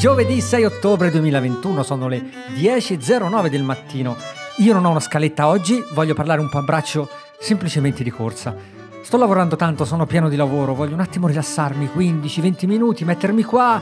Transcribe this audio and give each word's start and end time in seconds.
Giovedì 0.00 0.40
6 0.40 0.64
ottobre 0.64 1.10
2021 1.10 1.82
sono 1.82 2.08
le 2.08 2.22
10.09 2.54 3.48
del 3.48 3.62
mattino. 3.62 4.16
Io 4.56 4.72
non 4.72 4.86
ho 4.86 4.90
una 4.92 4.98
scaletta 4.98 5.46
oggi, 5.46 5.84
voglio 5.92 6.14
parlare 6.14 6.40
un 6.40 6.48
po' 6.48 6.56
a 6.56 6.62
braccio 6.62 7.06
semplicemente 7.38 8.02
di 8.02 8.08
corsa. 8.08 8.56
Sto 9.02 9.18
lavorando 9.18 9.56
tanto, 9.56 9.84
sono 9.84 10.06
pieno 10.06 10.30
di 10.30 10.36
lavoro, 10.36 10.72
voglio 10.72 10.94
un 10.94 11.00
attimo 11.00 11.26
rilassarmi 11.26 11.90
15-20 11.94 12.66
minuti, 12.66 13.04
mettermi 13.04 13.42
qua 13.42 13.78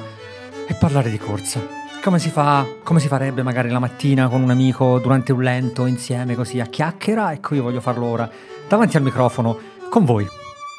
e 0.67 0.75
parlare 0.75 1.09
di 1.09 1.19
corsa. 1.19 1.61
Come 2.02 2.19
si 2.19 2.30
fa? 2.30 2.66
Come 2.82 2.98
si 2.98 3.07
farebbe 3.07 3.45
magari 3.45 3.71
la 3.71 3.79
mattina 3.79 4.27
con 4.27 4.43
un 4.43 4.50
amico 4.50 4.98
durante 4.98 5.30
un 5.30 5.43
lento 5.43 5.87
insieme 5.87 6.35
così 6.35 6.59
a 6.59 6.66
chiacchiera? 6.66 7.32
Ecco, 7.32 7.55
io 7.55 7.62
voglio 7.62 7.80
farlo 7.80 8.07
ora, 8.07 8.29
davanti 8.66 8.96
al 8.96 9.05
microfono, 9.05 9.57
con 9.89 10.05
voi. 10.05 10.27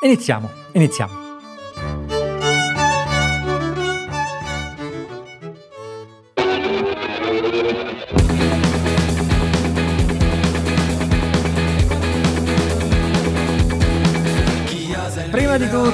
Iniziamo, 0.03 0.49
iniziamo. 0.73 1.28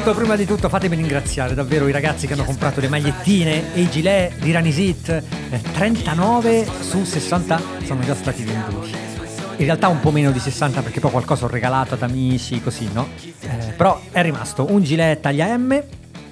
Tutto, 0.06 0.20
prima 0.20 0.36
di 0.36 0.46
tutto 0.46 0.70
fatemi 0.70 0.96
ringraziare 0.98 1.56
davvero 1.56 1.88
i 1.88 1.92
ragazzi 1.92 2.28
che 2.28 2.34
hanno 2.34 2.44
comprato 2.44 2.80
le 2.80 2.90
magliettine 2.90 3.74
e 3.74 3.82
i 3.82 3.90
gilet 3.90 4.38
di 4.38 4.52
Ranisit. 4.52 5.10
Eh, 5.50 5.62
39 5.74 6.68
su 6.82 7.04
60 7.04 7.62
sono 7.84 8.02
già 8.02 8.14
stati 8.14 8.44
venduti. 8.44 8.92
In 9.58 9.66
realtà 9.66 9.88
un 9.88 10.00
po' 10.00 10.12
meno 10.12 10.30
di 10.30 10.38
60 10.38 10.84
perché 10.84 11.00
poi 11.00 11.10
qualcosa 11.10 11.46
ho 11.46 11.48
regalato 11.48 11.96
ad 11.96 12.04
amici, 12.04 12.62
così, 12.62 12.88
no? 12.94 13.08
Eh, 13.40 13.74
però 13.76 14.00
è 14.12 14.22
rimasto 14.22 14.68
un 14.70 14.84
gilet 14.84 15.22
taglia 15.22 15.58
M 15.58 15.82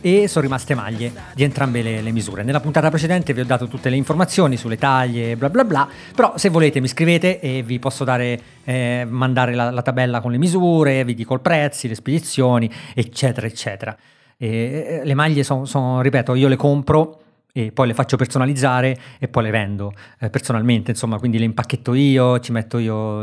e 0.05 0.27
sono 0.27 0.43
rimaste 0.43 0.75
maglie 0.75 1.13
di 1.33 1.43
entrambe 1.43 1.81
le, 1.81 2.01
le, 2.01 2.11
misure. 2.11 2.43
Nella 2.43 2.59
puntata 2.59 2.89
precedente 2.89 3.31
vi 3.31 3.39
ho 3.39 3.45
dato 3.45 3.67
tutte 3.67 3.89
le 3.89 3.95
informazioni 3.95 4.57
sulle 4.57 4.77
taglie, 4.77 5.37
bla 5.37 5.49
bla 5.49 5.63
bla, 5.63 5.87
però 6.13 6.33
se 6.35 6.49
volete 6.49 6.81
mi 6.81 6.89
scrivete 6.89 7.39
e 7.39 7.63
vi 7.63 7.79
posso 7.79 8.03
dare, 8.03 8.39
eh, 8.65 9.07
mandare 9.09 9.55
la, 9.55 9.71
la, 9.71 9.81
tabella 9.81 10.19
con 10.19 10.31
le 10.31 10.37
misure, 10.37 11.05
vi 11.05 11.13
dico 11.13 11.35
i 11.35 11.39
prezzi, 11.39 11.87
le 11.87 11.95
spedizioni, 11.95 12.69
eccetera, 12.93 13.47
eccetera. 13.47 13.95
E, 14.35 14.99
le 15.05 15.13
maglie 15.13 15.43
sono, 15.43 15.63
son, 15.63 16.01
ripeto, 16.01 16.35
io 16.35 16.49
le 16.49 16.57
compro 16.57 17.22
e 17.55 17.71
poi 17.71 17.85
le 17.85 17.93
faccio 17.93 18.17
personalizzare 18.17 18.97
e 19.19 19.27
poi 19.27 19.43
le 19.43 19.51
vendo 19.51 19.93
eh, 20.19 20.31
personalmente, 20.31 20.89
insomma, 20.89 21.19
quindi 21.19 21.37
le 21.37 21.45
impacchetto 21.45 21.93
io, 21.93 22.39
ci 22.39 22.51
metto 22.51 22.79
io 22.79 23.21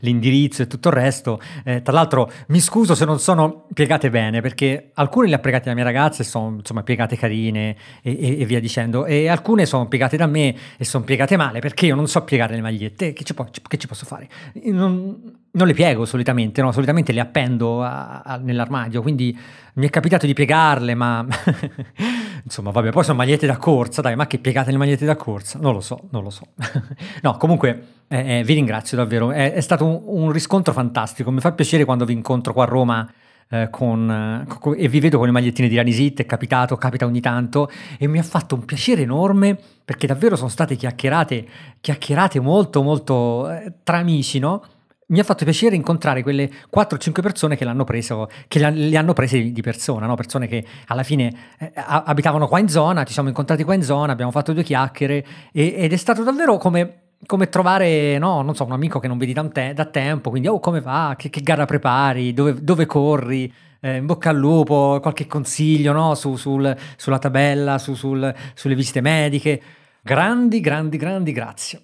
l'indirizzo 0.00 0.62
e 0.62 0.66
tutto 0.66 0.88
il 0.88 0.94
resto. 0.94 1.38
Eh, 1.62 1.82
tra 1.82 1.92
l'altro 1.92 2.32
mi 2.46 2.58
scuso 2.58 2.94
se 2.94 3.04
non 3.04 3.18
sono 3.20 3.66
piegate 3.74 4.08
bene, 4.08 4.40
perché 4.40 4.92
alcune 4.94 5.28
le 5.28 5.34
ha 5.34 5.38
piegate 5.38 5.68
la 5.68 5.74
mia 5.74 5.84
ragazza 5.84 6.22
e 6.22 6.24
sono 6.24 6.56
insomma 6.56 6.82
piegate 6.82 7.18
carine 7.18 7.76
e, 8.00 8.16
e, 8.18 8.40
e, 8.40 8.44
via 8.46 8.60
dicendo, 8.60 9.04
e 9.04 9.28
alcune 9.28 9.66
sono 9.66 9.86
piegate 9.88 10.16
da 10.16 10.26
me 10.26 10.56
e 10.78 10.84
sono 10.86 11.04
piegate 11.04 11.36
male, 11.36 11.60
perché 11.60 11.84
io 11.84 11.94
non 11.94 12.08
so 12.08 12.24
piegare 12.24 12.54
le 12.54 12.62
magliette, 12.62 13.12
che 13.12 13.24
ci, 13.24 13.34
po- 13.34 13.50
che 13.50 13.76
ci 13.76 13.86
posso 13.86 14.06
fare? 14.06 14.26
Non, 14.64 15.36
non, 15.50 15.66
le 15.66 15.74
piego 15.74 16.06
solitamente, 16.06 16.62
no? 16.62 16.72
solitamente 16.72 17.12
le 17.12 17.20
appendo 17.20 17.82
a, 17.82 18.22
a, 18.24 18.36
nell'armadio, 18.38 19.02
quindi 19.02 19.38
mi 19.74 19.86
è 19.86 19.90
capitato 19.90 20.24
di 20.24 20.32
piegarle, 20.32 20.94
ma 20.94 21.26
insomma, 22.44 22.70
vabbè, 22.70 22.90
poi 22.90 23.04
sono 23.04 23.18
magliette 23.18 23.46
da 23.46 23.56
corsa, 23.56 24.00
dai, 24.00 24.16
ma 24.16 24.26
che 24.26 24.38
piegate 24.38 24.70
le 24.70 24.76
magliette 24.76 25.04
da 25.04 25.16
corsa? 25.16 25.58
Non 25.60 25.72
lo 25.72 25.80
so, 25.80 26.08
non 26.10 26.22
lo 26.22 26.30
so. 26.30 26.46
no, 27.22 27.36
comunque 27.36 27.86
eh, 28.08 28.38
eh, 28.38 28.44
vi 28.44 28.54
ringrazio 28.54 28.96
davvero, 28.96 29.30
è, 29.30 29.52
è 29.52 29.60
stato 29.60 29.84
un, 29.84 30.02
un, 30.04 30.32
riscontro 30.32 30.72
fantastico, 30.72 31.30
mi 31.30 31.40
fa 31.40 31.52
piacere 31.52 31.84
quando 31.84 32.04
vi 32.04 32.12
incontro 32.12 32.52
qua 32.52 32.64
a 32.64 32.66
Roma 32.66 33.10
eh, 33.48 33.68
con, 33.70 34.46
con, 34.58 34.74
e 34.76 34.88
vi 34.88 35.00
vedo 35.00 35.18
con 35.18 35.26
le 35.26 35.32
magliettine 35.32 35.68
di 35.68 35.76
Ranisit, 35.76 36.20
è 36.20 36.26
capitato, 36.26 36.76
capita 36.76 37.04
ogni 37.06 37.20
tanto 37.20 37.70
e 37.98 38.06
mi 38.06 38.18
ha 38.18 38.22
fatto 38.22 38.54
un 38.54 38.64
piacere 38.64 39.02
enorme 39.02 39.58
perché 39.84 40.06
davvero 40.06 40.36
sono 40.36 40.48
state 40.48 40.76
chiacchierate, 40.76 41.46
chiacchierate 41.80 42.40
molto, 42.40 42.82
molto 42.82 43.50
eh, 43.50 43.72
tra 43.82 43.98
amici, 43.98 44.38
no? 44.38 44.62
Mi 45.10 45.18
ha 45.18 45.24
fatto 45.24 45.44
piacere 45.44 45.76
incontrare 45.76 46.22
quelle 46.22 46.50
4-5 46.74 47.20
persone 47.20 47.56
che 47.56 47.64
l'hanno 47.64 47.84
preso, 47.84 48.28
che 48.48 48.70
le 48.70 48.96
hanno 48.96 49.12
prese 49.12 49.52
di 49.52 49.60
persona, 49.60 50.06
no? 50.06 50.14
persone 50.14 50.46
che 50.46 50.64
alla 50.86 51.02
fine 51.02 51.34
eh, 51.58 51.72
abitavano 51.74 52.46
qua 52.46 52.58
in 52.58 52.68
zona, 52.68 53.04
ci 53.04 53.12
siamo 53.12 53.28
incontrati 53.28 53.64
qua 53.64 53.74
in 53.74 53.82
zona, 53.82 54.12
abbiamo 54.12 54.30
fatto 54.30 54.52
due 54.52 54.62
chiacchiere 54.62 55.24
e, 55.52 55.74
ed 55.76 55.92
è 55.92 55.96
stato 55.96 56.22
davvero 56.22 56.56
come 56.58 56.94
come 57.26 57.50
trovare, 57.50 58.16
no, 58.16 58.40
non 58.40 58.54
so, 58.54 58.64
un 58.64 58.72
amico 58.72 58.98
che 58.98 59.06
non 59.06 59.18
vedi 59.18 59.34
da, 59.34 59.46
te- 59.46 59.74
da 59.74 59.84
tempo, 59.84 60.30
quindi, 60.30 60.48
oh, 60.48 60.58
come 60.58 60.80
va? 60.80 61.14
Che, 61.18 61.28
che 61.28 61.42
gara 61.42 61.66
prepari? 61.66 62.32
Dove, 62.32 62.62
dove 62.62 62.86
corri? 62.86 63.52
Eh, 63.78 63.96
in 63.96 64.06
bocca 64.06 64.30
al 64.30 64.38
lupo, 64.38 64.98
qualche 65.02 65.26
consiglio, 65.26 65.92
no? 65.92 66.14
Su, 66.14 66.36
sul, 66.36 66.74
sulla 66.96 67.18
tabella, 67.18 67.76
su, 67.76 67.92
sul, 67.92 68.34
sulle 68.54 68.74
visite 68.74 69.02
mediche. 69.02 69.60
Grandi, 70.00 70.60
grandi, 70.60 70.96
grandi, 70.96 71.32
grazie. 71.32 71.82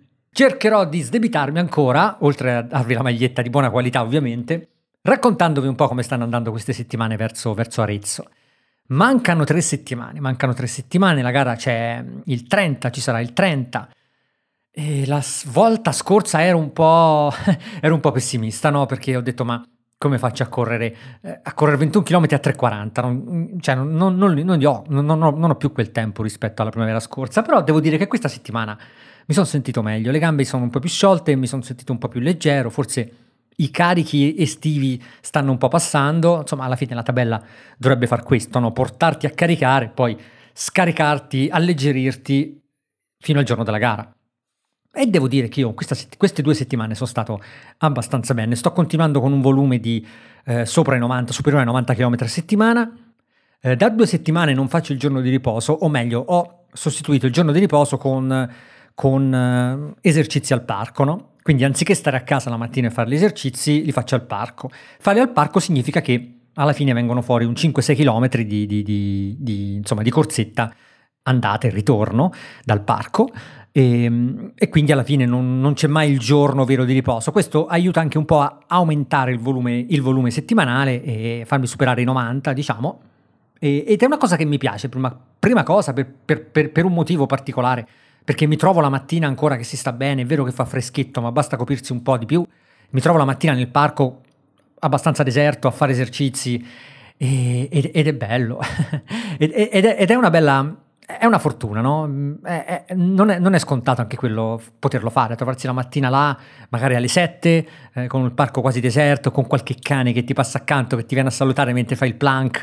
Cercherò 0.38 0.84
di 0.84 1.00
sdebitarmi 1.00 1.58
ancora, 1.58 2.18
oltre 2.20 2.54
a 2.54 2.62
darvi 2.62 2.94
la 2.94 3.02
maglietta 3.02 3.42
di 3.42 3.50
buona 3.50 3.70
qualità 3.70 4.02
ovviamente, 4.02 4.68
raccontandovi 5.02 5.66
un 5.66 5.74
po' 5.74 5.88
come 5.88 6.04
stanno 6.04 6.22
andando 6.22 6.52
queste 6.52 6.72
settimane 6.72 7.16
verso, 7.16 7.54
verso 7.54 7.82
Arezzo. 7.82 8.30
Mancano 8.90 9.42
tre 9.42 9.60
settimane, 9.60 10.20
mancano 10.20 10.54
tre 10.54 10.68
settimane, 10.68 11.22
la 11.22 11.32
gara 11.32 11.56
c'è 11.56 12.04
il 12.26 12.46
30, 12.46 12.90
ci 12.90 13.00
sarà 13.00 13.18
il 13.18 13.32
30. 13.32 13.88
E 14.70 15.06
la 15.08 15.20
volta 15.46 15.90
scorsa 15.90 16.40
ero 16.44 16.58
un 16.58 16.72
po', 16.72 17.32
ero 17.82 17.94
un 17.94 18.00
po 18.00 18.12
pessimista, 18.12 18.70
no? 18.70 18.86
Perché 18.86 19.16
ho 19.16 19.20
detto, 19.20 19.44
ma 19.44 19.60
come 19.98 20.18
faccio 20.18 20.44
a 20.44 20.46
correre, 20.46 20.96
eh, 21.20 21.40
a 21.42 21.52
correre 21.52 21.78
21 21.78 22.04
km 22.04 22.22
a 22.22 22.40
3,40? 22.40 23.00
Non, 23.00 23.56
cioè, 23.60 23.74
non, 23.74 24.14
non, 24.14 24.16
non, 24.16 24.64
ho, 24.64 24.84
ho, 24.86 25.30
non 25.32 25.50
ho 25.50 25.56
più 25.56 25.72
quel 25.72 25.90
tempo 25.90 26.22
rispetto 26.22 26.62
alla 26.62 26.70
primavera 26.70 27.00
scorsa, 27.00 27.42
però 27.42 27.60
devo 27.60 27.80
dire 27.80 27.96
che 27.96 28.06
questa 28.06 28.28
settimana 28.28 28.78
mi 29.28 29.34
sono 29.34 29.46
sentito 29.46 29.82
meglio, 29.82 30.10
le 30.10 30.18
gambe 30.18 30.42
sono 30.46 30.62
un 30.62 30.70
po' 30.70 30.80
più 30.80 30.88
sciolte, 30.88 31.36
mi 31.36 31.46
sono 31.46 31.60
sentito 31.60 31.92
un 31.92 31.98
po' 31.98 32.08
più 32.08 32.18
leggero, 32.18 32.70
forse 32.70 33.12
i 33.56 33.70
carichi 33.70 34.34
estivi 34.38 35.02
stanno 35.20 35.50
un 35.50 35.58
po' 35.58 35.68
passando, 35.68 36.40
insomma 36.40 36.64
alla 36.64 36.76
fine 36.76 36.94
la 36.94 37.02
tabella 37.02 37.42
dovrebbe 37.76 38.06
far 38.06 38.22
questo, 38.22 38.58
no? 38.58 38.72
portarti 38.72 39.26
a 39.26 39.30
caricare, 39.30 39.90
poi 39.90 40.18
scaricarti, 40.54 41.48
alleggerirti 41.52 42.58
fino 43.18 43.38
al 43.38 43.44
giorno 43.44 43.64
della 43.64 43.76
gara. 43.76 44.10
E 44.90 45.06
devo 45.06 45.28
dire 45.28 45.48
che 45.48 45.60
io 45.60 45.74
questa, 45.74 45.94
queste 46.16 46.40
due 46.40 46.54
settimane 46.54 46.94
sono 46.94 47.08
stato 47.08 47.42
abbastanza 47.78 48.32
bene, 48.32 48.56
sto 48.56 48.72
continuando 48.72 49.20
con 49.20 49.32
un 49.32 49.42
volume 49.42 49.78
di 49.78 50.04
eh, 50.46 50.64
sopra 50.64 50.96
i 50.96 50.98
90, 50.98 51.34
superiore 51.34 51.64
ai 51.64 51.68
90 51.70 51.94
km 51.94 52.16
a 52.20 52.26
settimana, 52.26 52.96
eh, 53.60 53.76
da 53.76 53.90
due 53.90 54.06
settimane 54.06 54.54
non 54.54 54.68
faccio 54.68 54.94
il 54.94 54.98
giorno 54.98 55.20
di 55.20 55.28
riposo, 55.28 55.74
o 55.74 55.90
meglio 55.90 56.18
ho 56.26 56.64
sostituito 56.72 57.26
il 57.26 57.32
giorno 57.32 57.52
di 57.52 57.58
riposo 57.58 57.98
con 57.98 58.50
con 58.98 59.32
eh, 59.32 59.94
esercizi 60.00 60.52
al 60.52 60.64
parco, 60.64 61.04
no? 61.04 61.30
Quindi 61.40 61.62
anziché 61.62 61.94
stare 61.94 62.16
a 62.16 62.22
casa 62.22 62.50
la 62.50 62.56
mattina 62.56 62.88
e 62.88 62.90
fare 62.90 63.08
gli 63.08 63.14
esercizi, 63.14 63.84
li 63.84 63.92
faccio 63.92 64.16
al 64.16 64.22
parco. 64.22 64.70
Farli 64.98 65.20
al 65.20 65.30
parco 65.30 65.60
significa 65.60 66.00
che 66.00 66.38
alla 66.54 66.72
fine 66.72 66.92
vengono 66.92 67.22
fuori 67.22 67.44
un 67.44 67.52
5-6 67.52 67.94
km 67.94 68.28
di, 68.42 68.66
di, 68.66 68.82
di, 68.82 69.36
di, 69.38 69.74
insomma, 69.76 70.02
corsetta 70.08 70.74
andata 71.22 71.68
e 71.68 71.70
ritorno 71.70 72.32
dal 72.64 72.82
parco 72.82 73.28
e, 73.70 74.52
e 74.56 74.68
quindi 74.68 74.90
alla 74.90 75.04
fine 75.04 75.26
non, 75.26 75.60
non, 75.60 75.74
c'è 75.74 75.86
mai 75.86 76.10
il 76.10 76.18
giorno 76.18 76.64
vero 76.64 76.84
di 76.84 76.92
riposo. 76.92 77.30
Questo 77.30 77.68
aiuta 77.68 78.00
anche 78.00 78.18
un 78.18 78.24
po' 78.24 78.40
a 78.40 78.64
aumentare 78.66 79.30
il 79.30 79.38
volume, 79.38 79.78
il 79.78 80.02
volume 80.02 80.32
settimanale 80.32 81.04
e 81.04 81.44
farmi 81.46 81.68
superare 81.68 82.02
i 82.02 82.04
90, 82.04 82.52
diciamo. 82.52 83.00
E, 83.60 83.84
ed 83.86 84.02
è 84.02 84.06
una 84.06 84.16
cosa 84.16 84.34
che 84.34 84.44
mi 84.44 84.58
piace, 84.58 84.88
prima, 84.88 85.16
prima 85.38 85.62
cosa 85.62 85.92
per, 85.92 86.12
per, 86.24 86.44
per, 86.46 86.72
per 86.72 86.84
un 86.84 86.94
motivo 86.94 87.26
particolare 87.26 87.86
perché 88.28 88.44
mi 88.44 88.56
trovo 88.56 88.80
la 88.82 88.90
mattina 88.90 89.26
ancora 89.26 89.56
che 89.56 89.64
si 89.64 89.78
sta 89.78 89.90
bene, 89.90 90.20
è 90.20 90.26
vero 90.26 90.44
che 90.44 90.52
fa 90.52 90.66
freschetto, 90.66 91.22
ma 91.22 91.32
basta 91.32 91.56
coprirsi 91.56 91.92
un 91.92 92.02
po' 92.02 92.18
di 92.18 92.26
più. 92.26 92.46
Mi 92.90 93.00
trovo 93.00 93.16
la 93.16 93.24
mattina 93.24 93.54
nel 93.54 93.68
parco 93.68 94.20
abbastanza 94.80 95.22
deserto 95.22 95.66
a 95.66 95.70
fare 95.70 95.92
esercizi 95.92 96.62
e, 97.16 97.68
ed, 97.72 97.90
ed, 97.90 98.06
è 98.06 98.12
bello. 98.12 98.60
ed, 99.38 99.50
ed, 99.54 100.10
è 100.10 100.14
una 100.14 100.28
bella 100.28 100.76
è 101.10 101.24
una 101.24 101.38
fortuna, 101.38 101.80
no? 101.80 102.38
È, 102.42 102.84
è, 102.86 102.94
non, 102.94 103.30
è, 103.30 103.38
non, 103.38 103.54
è, 103.54 103.58
scontato 103.58 104.02
anche 104.02 104.18
quello, 104.18 104.60
poterlo 104.78 105.08
fare, 105.08 105.36
trovarsi 105.36 105.66
la 105.66 105.72
mattina 105.72 106.10
là, 106.10 106.36
magari 106.68 106.96
alle 106.96 107.08
7, 107.08 107.68
eh, 107.94 108.06
con 108.08 108.26
il 108.26 108.32
parco 108.32 108.60
quasi 108.60 108.80
deserto, 108.80 109.30
con 109.30 109.46
qualche 109.46 109.74
cane 109.80 110.12
che 110.12 110.22
ti 110.24 110.34
passa 110.34 110.58
accanto, 110.58 110.96
che 110.96 111.06
ti 111.06 111.14
viene 111.14 111.30
a 111.30 111.32
salutare 111.32 111.72
mentre 111.72 111.96
fai 111.96 112.08
il 112.08 112.14
plank 112.16 112.62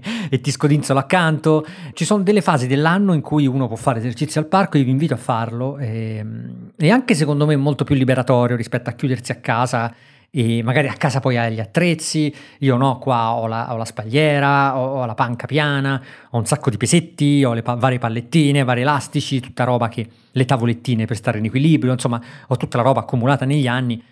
e 0.30 0.40
ti 0.40 0.50
scodinzola 0.50 1.00
accanto. 1.00 1.66
Ci 1.92 2.06
sono 2.06 2.22
delle 2.22 2.40
fasi 2.40 2.66
dell'anno 2.66 3.12
in 3.12 3.20
cui 3.20 3.46
uno 3.46 3.66
può 3.66 3.76
fare 3.76 3.98
esercizio 3.98 4.40
al 4.40 4.46
parco, 4.46 4.78
io 4.78 4.84
vi 4.84 4.90
invito 4.90 5.12
a 5.12 5.18
farlo. 5.18 5.76
E, 5.76 6.16
ehm, 6.16 6.70
e 6.78 6.90
anche 6.90 7.14
secondo 7.14 7.44
me 7.44 7.52
è 7.52 7.56
molto 7.56 7.84
più 7.84 7.94
liberatorio 7.94 8.56
rispetto 8.56 8.88
a 8.88 8.94
chiudersi 8.94 9.32
a 9.32 9.36
casa 9.36 9.94
e 10.34 10.62
magari 10.62 10.88
a 10.88 10.94
casa 10.94 11.20
poi 11.20 11.36
hai 11.36 11.52
gli 11.52 11.60
attrezzi, 11.60 12.34
io 12.60 12.76
no, 12.78 12.96
qua 12.96 13.34
ho 13.34 13.46
la, 13.46 13.70
ho 13.70 13.76
la 13.76 13.84
spalliera, 13.84 14.78
ho, 14.78 15.00
ho, 15.00 15.04
la 15.04 15.14
panca 15.14 15.44
piana, 15.44 16.02
ho 16.30 16.38
un 16.38 16.46
sacco 16.46 16.70
di 16.70 16.78
pesetti, 16.78 17.44
ho 17.44 17.52
le 17.52 17.60
pa- 17.60 17.74
varie 17.74 17.98
pallettine, 17.98 18.64
vari 18.64 18.80
elastici, 18.80 19.40
tutta 19.40 19.64
roba 19.64 19.88
che, 19.88 20.08
le 20.30 20.44
tavolettine 20.46 21.04
per 21.04 21.16
stare 21.16 21.36
in 21.36 21.44
equilibrio, 21.44 21.92
insomma 21.92 22.18
ho 22.46 22.56
tutta 22.56 22.78
la 22.78 22.82
roba 22.82 23.00
accumulata 23.00 23.44
negli 23.44 23.66
anni 23.66 24.02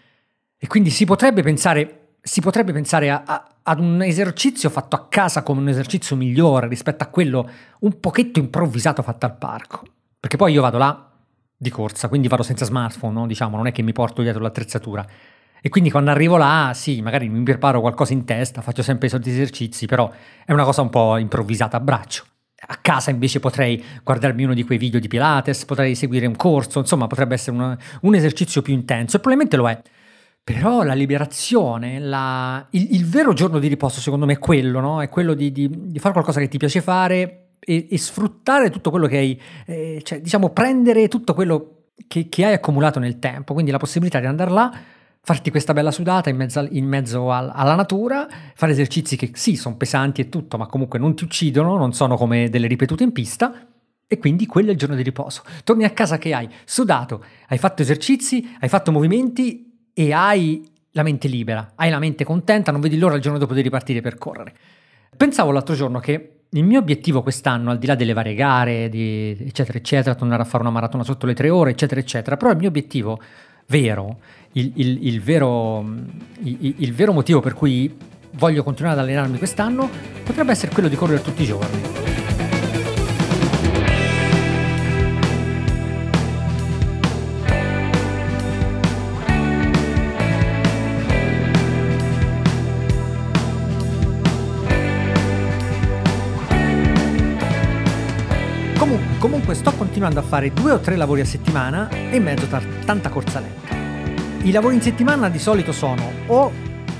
e 0.58 0.66
quindi 0.66 0.90
si 0.90 1.06
potrebbe 1.06 1.42
pensare 1.42 2.00
si 2.22 2.42
potrebbe 2.42 2.72
pensare 2.72 3.08
a, 3.08 3.22
a, 3.24 3.48
ad 3.62 3.80
un 3.80 4.02
esercizio 4.02 4.68
fatto 4.68 4.94
a 4.94 5.06
casa 5.08 5.42
come 5.42 5.60
un 5.60 5.70
esercizio 5.70 6.16
migliore 6.16 6.68
rispetto 6.68 7.02
a 7.02 7.06
quello 7.06 7.48
un 7.80 7.98
pochetto 7.98 8.38
improvvisato 8.38 9.02
fatto 9.02 9.24
al 9.24 9.38
parco. 9.38 9.82
Perché 10.20 10.36
poi 10.36 10.52
io 10.52 10.60
vado 10.60 10.76
là 10.76 11.10
di 11.56 11.70
corsa, 11.70 12.08
quindi 12.08 12.28
vado 12.28 12.42
senza 12.42 12.66
smartphone, 12.66 13.14
no? 13.14 13.26
diciamo, 13.26 13.56
non 13.56 13.66
è 13.66 13.72
che 13.72 13.80
mi 13.80 13.92
porto 13.92 14.20
dietro 14.20 14.42
l'attrezzatura. 14.42 15.06
E 15.62 15.68
quindi 15.68 15.90
quando 15.90 16.10
arrivo 16.10 16.36
là, 16.36 16.72
sì, 16.74 17.02
magari 17.02 17.28
mi 17.28 17.42
preparo 17.42 17.80
qualcosa 17.80 18.12
in 18.12 18.24
testa, 18.24 18.62
faccio 18.62 18.82
sempre 18.82 19.06
i 19.06 19.10
soliti 19.10 19.30
esercizi, 19.30 19.86
però 19.86 20.10
è 20.44 20.52
una 20.52 20.64
cosa 20.64 20.82
un 20.82 20.90
po' 20.90 21.16
improvvisata 21.16 21.76
a 21.76 21.80
braccio. 21.80 22.24
A 22.66 22.76
casa 22.76 23.10
invece 23.10 23.40
potrei 23.40 23.82
guardarmi 24.02 24.44
uno 24.44 24.54
di 24.54 24.64
quei 24.64 24.78
video 24.78 25.00
di 25.00 25.08
Pilates, 25.08 25.64
potrei 25.64 25.94
seguire 25.94 26.26
un 26.26 26.36
corso, 26.36 26.78
insomma 26.78 27.06
potrebbe 27.06 27.34
essere 27.34 27.56
un, 27.56 27.76
un 28.02 28.14
esercizio 28.14 28.62
più 28.62 28.74
intenso 28.74 29.16
e 29.16 29.20
probabilmente 29.20 29.56
lo 29.56 29.68
è. 29.68 29.80
Però 30.42 30.82
la 30.82 30.94
liberazione, 30.94 31.98
la... 31.98 32.66
Il, 32.70 32.94
il, 32.94 33.06
vero 33.06 33.32
giorno 33.32 33.58
di 33.58 33.68
riposo 33.68 34.00
secondo 34.00 34.26
me 34.26 34.34
è 34.34 34.38
quello, 34.38 34.80
no? 34.80 35.00
È 35.00 35.08
quello 35.08 35.34
di, 35.34 35.52
di, 35.52 35.70
di 35.70 35.98
fare 35.98 36.12
qualcosa 36.12 36.40
che 36.40 36.48
ti 36.48 36.58
piace 36.58 36.80
fare 36.80 37.50
e, 37.60 37.86
e 37.90 37.98
sfruttare 37.98 38.70
tutto 38.70 38.90
quello 38.90 39.06
che 39.06 39.16
hai, 39.18 39.40
eh, 39.66 40.00
cioè 40.02 40.20
diciamo 40.20 40.50
prendere 40.50 41.08
tutto 41.08 41.34
quello 41.34 41.84
che, 42.08 42.28
che, 42.28 42.44
hai 42.44 42.54
accumulato 42.54 42.98
nel 42.98 43.18
tempo, 43.18 43.52
quindi 43.52 43.70
la 43.70 43.78
possibilità 43.78 44.18
di 44.18 44.26
andare 44.26 44.50
là, 44.50 44.72
farti 45.22 45.50
questa 45.50 45.72
bella 45.72 45.90
sudata 45.90 46.30
in 46.30 46.36
mezzo, 46.36 46.66
in 46.70 46.86
mezzo 46.86 47.30
al, 47.30 47.50
alla 47.54 47.74
natura, 47.74 48.26
fare 48.54 48.72
esercizi 48.72 49.16
che 49.16 49.30
sì, 49.34 49.56
sono 49.56 49.76
pesanti 49.76 50.20
e 50.22 50.28
tutto, 50.28 50.56
ma 50.56 50.66
comunque 50.66 50.98
non 50.98 51.14
ti 51.14 51.24
uccidono, 51.24 51.76
non 51.76 51.92
sono 51.92 52.16
come 52.16 52.48
delle 52.48 52.66
ripetute 52.66 53.04
in 53.04 53.12
pista, 53.12 53.66
e 54.06 54.18
quindi 54.18 54.46
quello 54.46 54.70
è 54.70 54.72
il 54.72 54.78
giorno 54.78 54.96
di 54.96 55.02
riposo. 55.02 55.42
Torni 55.62 55.84
a 55.84 55.90
casa 55.90 56.18
che 56.18 56.34
hai 56.34 56.48
sudato, 56.64 57.24
hai 57.48 57.58
fatto 57.58 57.82
esercizi, 57.82 58.56
hai 58.58 58.68
fatto 58.68 58.90
movimenti 58.90 59.88
e 59.94 60.12
hai 60.12 60.68
la 60.92 61.04
mente 61.04 61.28
libera, 61.28 61.74
hai 61.76 61.90
la 61.90 62.00
mente 62.00 62.24
contenta, 62.24 62.72
non 62.72 62.80
vedi 62.80 62.98
l'ora 62.98 63.14
il 63.14 63.20
giorno 63.20 63.38
dopo 63.38 63.54
di 63.54 63.60
ripartire 63.60 64.00
per 64.00 64.18
correre. 64.18 64.52
Pensavo 65.16 65.52
l'altro 65.52 65.76
giorno 65.76 66.00
che 66.00 66.40
il 66.48 66.64
mio 66.64 66.80
obiettivo 66.80 67.22
quest'anno, 67.22 67.70
al 67.70 67.78
di 67.78 67.86
là 67.86 67.94
delle 67.94 68.12
varie 68.12 68.34
gare, 68.34 68.88
di, 68.88 69.36
eccetera, 69.38 69.78
eccetera, 69.78 70.16
tornare 70.16 70.42
a 70.42 70.44
fare 70.44 70.64
una 70.64 70.72
maratona 70.72 71.04
sotto 71.04 71.26
le 71.26 71.34
tre 71.34 71.48
ore, 71.48 71.70
eccetera, 71.70 72.00
eccetera, 72.00 72.36
però 72.36 72.50
il 72.50 72.56
mio 72.56 72.66
obiettivo 72.66 73.20
vero, 73.70 74.18
il, 74.52 74.72
il, 74.74 75.06
il, 75.06 75.20
vero, 75.20 75.84
il 76.42 76.92
vero 76.92 77.12
motivo 77.12 77.40
per 77.40 77.54
cui 77.54 77.96
voglio 78.32 78.62
continuare 78.62 78.98
ad 79.00 79.06
allenarmi 79.06 79.38
quest'anno, 79.38 79.88
potrebbe 80.24 80.52
essere 80.52 80.72
quello 80.72 80.88
di 80.88 80.96
correre 80.96 81.22
tutti 81.22 81.42
i 81.42 81.46
giorni. 81.46 82.29
Comunque 99.50 99.68
sto 99.68 99.76
continuando 99.76 100.20
a 100.20 100.22
fare 100.22 100.52
due 100.52 100.70
o 100.70 100.78
tre 100.78 100.94
lavori 100.94 101.22
a 101.22 101.24
settimana 101.24 101.88
e 101.88 102.14
in 102.14 102.22
mezzo 102.22 102.46
a 102.54 102.62
tanta 102.84 103.08
corsa 103.08 103.40
lenta. 103.40 103.74
I 104.46 104.52
lavori 104.52 104.76
in 104.76 104.80
settimana 104.80 105.28
di 105.28 105.40
solito 105.40 105.72
sono 105.72 106.08
o 106.28 106.52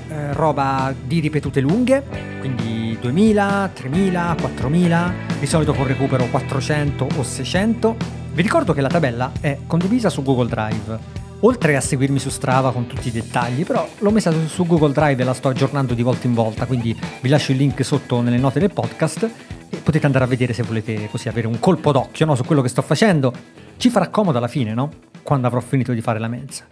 eh, 0.08 0.32
roba 0.32 0.92
di 1.00 1.20
ripetute 1.20 1.60
lunghe, 1.60 2.02
quindi 2.40 2.98
2000, 3.00 3.70
3000, 3.72 4.36
4000, 4.40 5.12
di 5.38 5.46
solito 5.46 5.74
con 5.74 5.86
recupero 5.86 6.26
400 6.26 7.06
o 7.18 7.22
600. 7.22 7.96
Vi 8.32 8.42
ricordo 8.42 8.72
che 8.72 8.80
la 8.80 8.88
tabella 8.88 9.30
è 9.40 9.58
condivisa 9.64 10.08
su 10.08 10.24
Google 10.24 10.48
Drive. 10.48 10.98
Oltre 11.42 11.76
a 11.76 11.80
seguirmi 11.80 12.18
su 12.18 12.30
Strava 12.30 12.72
con 12.72 12.88
tutti 12.88 13.06
i 13.06 13.12
dettagli, 13.12 13.64
però 13.64 13.88
l'ho 13.96 14.10
messa 14.10 14.32
su 14.48 14.66
Google 14.66 14.92
Drive 14.92 15.22
e 15.22 15.24
la 15.24 15.34
sto 15.34 15.50
aggiornando 15.50 15.94
di 15.94 16.02
volta 16.02 16.26
in 16.26 16.34
volta, 16.34 16.66
quindi 16.66 16.98
vi 17.20 17.28
lascio 17.28 17.52
il 17.52 17.58
link 17.58 17.84
sotto 17.84 18.20
nelle 18.20 18.38
note 18.38 18.58
del 18.58 18.72
podcast 18.72 19.58
potete 19.82 20.06
andare 20.06 20.24
a 20.24 20.28
vedere 20.28 20.52
se 20.52 20.62
volete 20.62 21.08
così 21.10 21.28
avere 21.28 21.46
un 21.46 21.58
colpo 21.58 21.92
d'occhio 21.92 22.26
no, 22.26 22.34
su 22.34 22.44
quello 22.44 22.62
che 22.62 22.68
sto 22.68 22.82
facendo. 22.82 23.32
Ci 23.76 23.90
farà 23.90 24.08
comodo 24.08 24.38
alla 24.38 24.48
fine, 24.48 24.74
no? 24.74 24.90
Quando 25.22 25.46
avrò 25.46 25.60
finito 25.60 25.92
di 25.92 26.00
fare 26.00 26.18
la 26.18 26.28
mezza. 26.28 26.66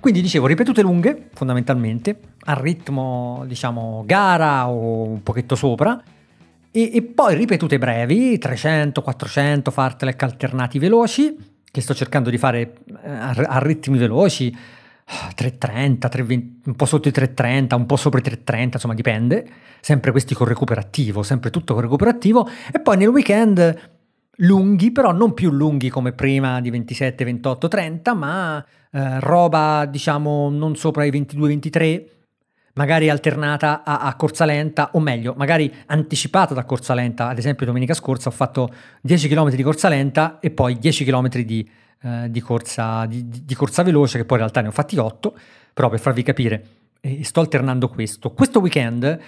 Quindi 0.00 0.22
dicevo, 0.22 0.46
ripetute 0.46 0.80
lunghe, 0.80 1.28
fondamentalmente, 1.34 2.18
al 2.44 2.56
ritmo, 2.56 3.44
diciamo, 3.46 4.02
gara 4.06 4.68
o 4.68 5.02
un 5.02 5.22
pochetto 5.22 5.54
sopra, 5.54 6.02
e, 6.70 6.90
e 6.94 7.02
poi 7.02 7.34
ripetute 7.34 7.78
brevi, 7.78 8.38
300, 8.38 9.02
400 9.02 9.70
fartlek 9.70 10.22
alternati 10.22 10.78
veloci, 10.78 11.36
che 11.70 11.80
sto 11.80 11.94
cercando 11.94 12.30
di 12.30 12.38
fare 12.38 12.60
eh, 13.04 13.10
a, 13.10 13.30
a 13.30 13.58
ritmi 13.58 13.98
veloci, 13.98 14.56
330, 15.34 16.08
320, 16.08 16.68
un 16.68 16.76
po' 16.76 16.86
sotto 16.86 17.08
i 17.08 17.12
330, 17.12 17.74
un 17.76 17.86
po' 17.86 17.96
sopra 17.96 18.20
i 18.20 18.22
330, 18.22 18.76
insomma 18.76 18.94
dipende, 18.94 19.48
sempre 19.80 20.12
questi 20.12 20.34
con 20.34 20.46
recuperativo, 20.46 21.22
sempre 21.22 21.50
tutto 21.50 21.74
con 21.74 21.82
recuperativo, 21.82 22.48
e 22.72 22.80
poi 22.80 22.96
nel 22.96 23.08
weekend 23.08 23.90
lunghi, 24.36 24.92
però 24.92 25.12
non 25.12 25.34
più 25.34 25.50
lunghi 25.50 25.88
come 25.88 26.12
prima 26.12 26.60
di 26.60 26.70
27, 26.70 27.24
28, 27.24 27.68
30, 27.68 28.14
ma 28.14 28.64
eh, 28.92 29.20
roba 29.20 29.86
diciamo 29.86 30.48
non 30.48 30.76
sopra 30.76 31.04
i 31.04 31.10
22, 31.10 31.48
23, 31.48 32.04
magari 32.74 33.10
alternata 33.10 33.82
a, 33.82 33.98
a, 33.98 34.14
corsa 34.14 34.44
lenta, 34.44 34.90
o 34.92 35.00
meglio, 35.00 35.34
magari 35.36 35.72
anticipata 35.86 36.54
da 36.54 36.64
corsa 36.64 36.94
lenta, 36.94 37.28
ad 37.28 37.38
esempio 37.38 37.66
domenica 37.66 37.94
scorsa 37.94 38.28
ho 38.28 38.32
fatto 38.32 38.72
10 39.02 39.28
km 39.28 39.50
di 39.50 39.62
corsa 39.62 39.88
lenta 39.88 40.38
e 40.40 40.50
poi 40.50 40.78
10 40.78 41.04
km 41.04 41.28
di 41.42 41.68
eh, 42.02 42.30
di, 42.30 42.40
corsa, 42.40 43.04
di, 43.06 43.28
di, 43.28 43.54
corsa, 43.54 43.82
veloce, 43.82 44.18
che 44.18 44.24
poi 44.24 44.38
in 44.38 44.44
realtà 44.44 44.62
ne 44.62 44.68
ho 44.68 44.72
fatti 44.72 44.96
8, 44.96 45.36
però 45.74 45.88
per 45.88 46.00
farvi 46.00 46.22
capire, 46.22 46.66
eh, 47.00 47.22
sto 47.24 47.40
alternando 47.40 47.88
questo. 47.88 48.32
Questo 48.32 48.60
weekend, 48.60 49.18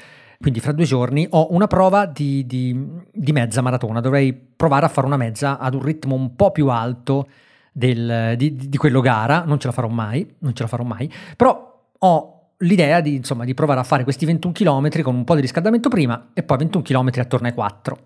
quindi 0.41 0.61
fra 0.61 0.73
due 0.73 0.85
giorni, 0.85 1.27
ho 1.31 1.53
una 1.53 1.67
prova 1.67 2.07
di, 2.07 2.47
di, 2.47 3.33
mezza 3.33 3.61
maratona, 3.61 4.01
dovrei 4.01 4.33
provare 4.33 4.87
a 4.87 4.89
fare 4.89 5.07
una 5.07 5.17
mezza 5.17 5.59
ad 5.59 5.75
un 5.75 5.83
ritmo 5.83 6.15
un 6.15 6.35
po' 6.35 6.51
più 6.51 6.69
alto 6.69 7.29
del, 7.73 8.35
di, 8.37 8.77
quello 8.77 9.01
gara, 9.01 9.45
non 9.45 9.59
ce 9.59 9.67
la 9.67 9.73
farò 9.73 9.89
mai, 9.89 10.37
non 10.39 10.55
ce 10.55 10.63
la 10.63 10.69
farò 10.69 10.85
mai, 10.85 11.13
però 11.37 11.81
ho 11.99 12.37
l'idea 12.59 13.01
di, 13.01 13.17
insomma, 13.17 13.45
di 13.45 13.55
provare 13.55 13.81
a 13.81 13.85
fare 13.85 14.05
questi 14.05 14.25
21 14.25 14.53
km 14.53 15.03
con 15.03 15.15
un 15.15 15.25
po' 15.25 15.35
di 15.35 15.41
riscaldamento 15.41 15.89
prima 15.89 16.31
e 16.33 16.43
poi 16.43 16.59
21 16.59 16.83
km 16.83 17.11
attorno 17.21 17.47
ai 17.49 17.55
4 17.55 17.99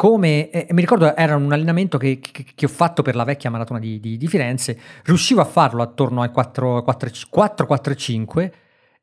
come 0.00 0.48
eh, 0.48 0.66
mi 0.70 0.80
ricordo 0.80 1.14
era 1.14 1.36
un 1.36 1.52
allenamento 1.52 1.98
che, 1.98 2.20
che, 2.20 2.46
che, 2.54 2.64
ho 2.64 2.70
fatto 2.70 3.02
per 3.02 3.14
la 3.14 3.24
vecchia 3.24 3.50
maratona 3.50 3.78
di, 3.78 4.00
di, 4.00 4.16
di 4.16 4.26
Firenze, 4.28 4.78
riuscivo 5.02 5.42
a 5.42 5.44
farlo 5.44 5.82
attorno 5.82 6.22
ai 6.22 6.30
4-4-5 6.34 8.50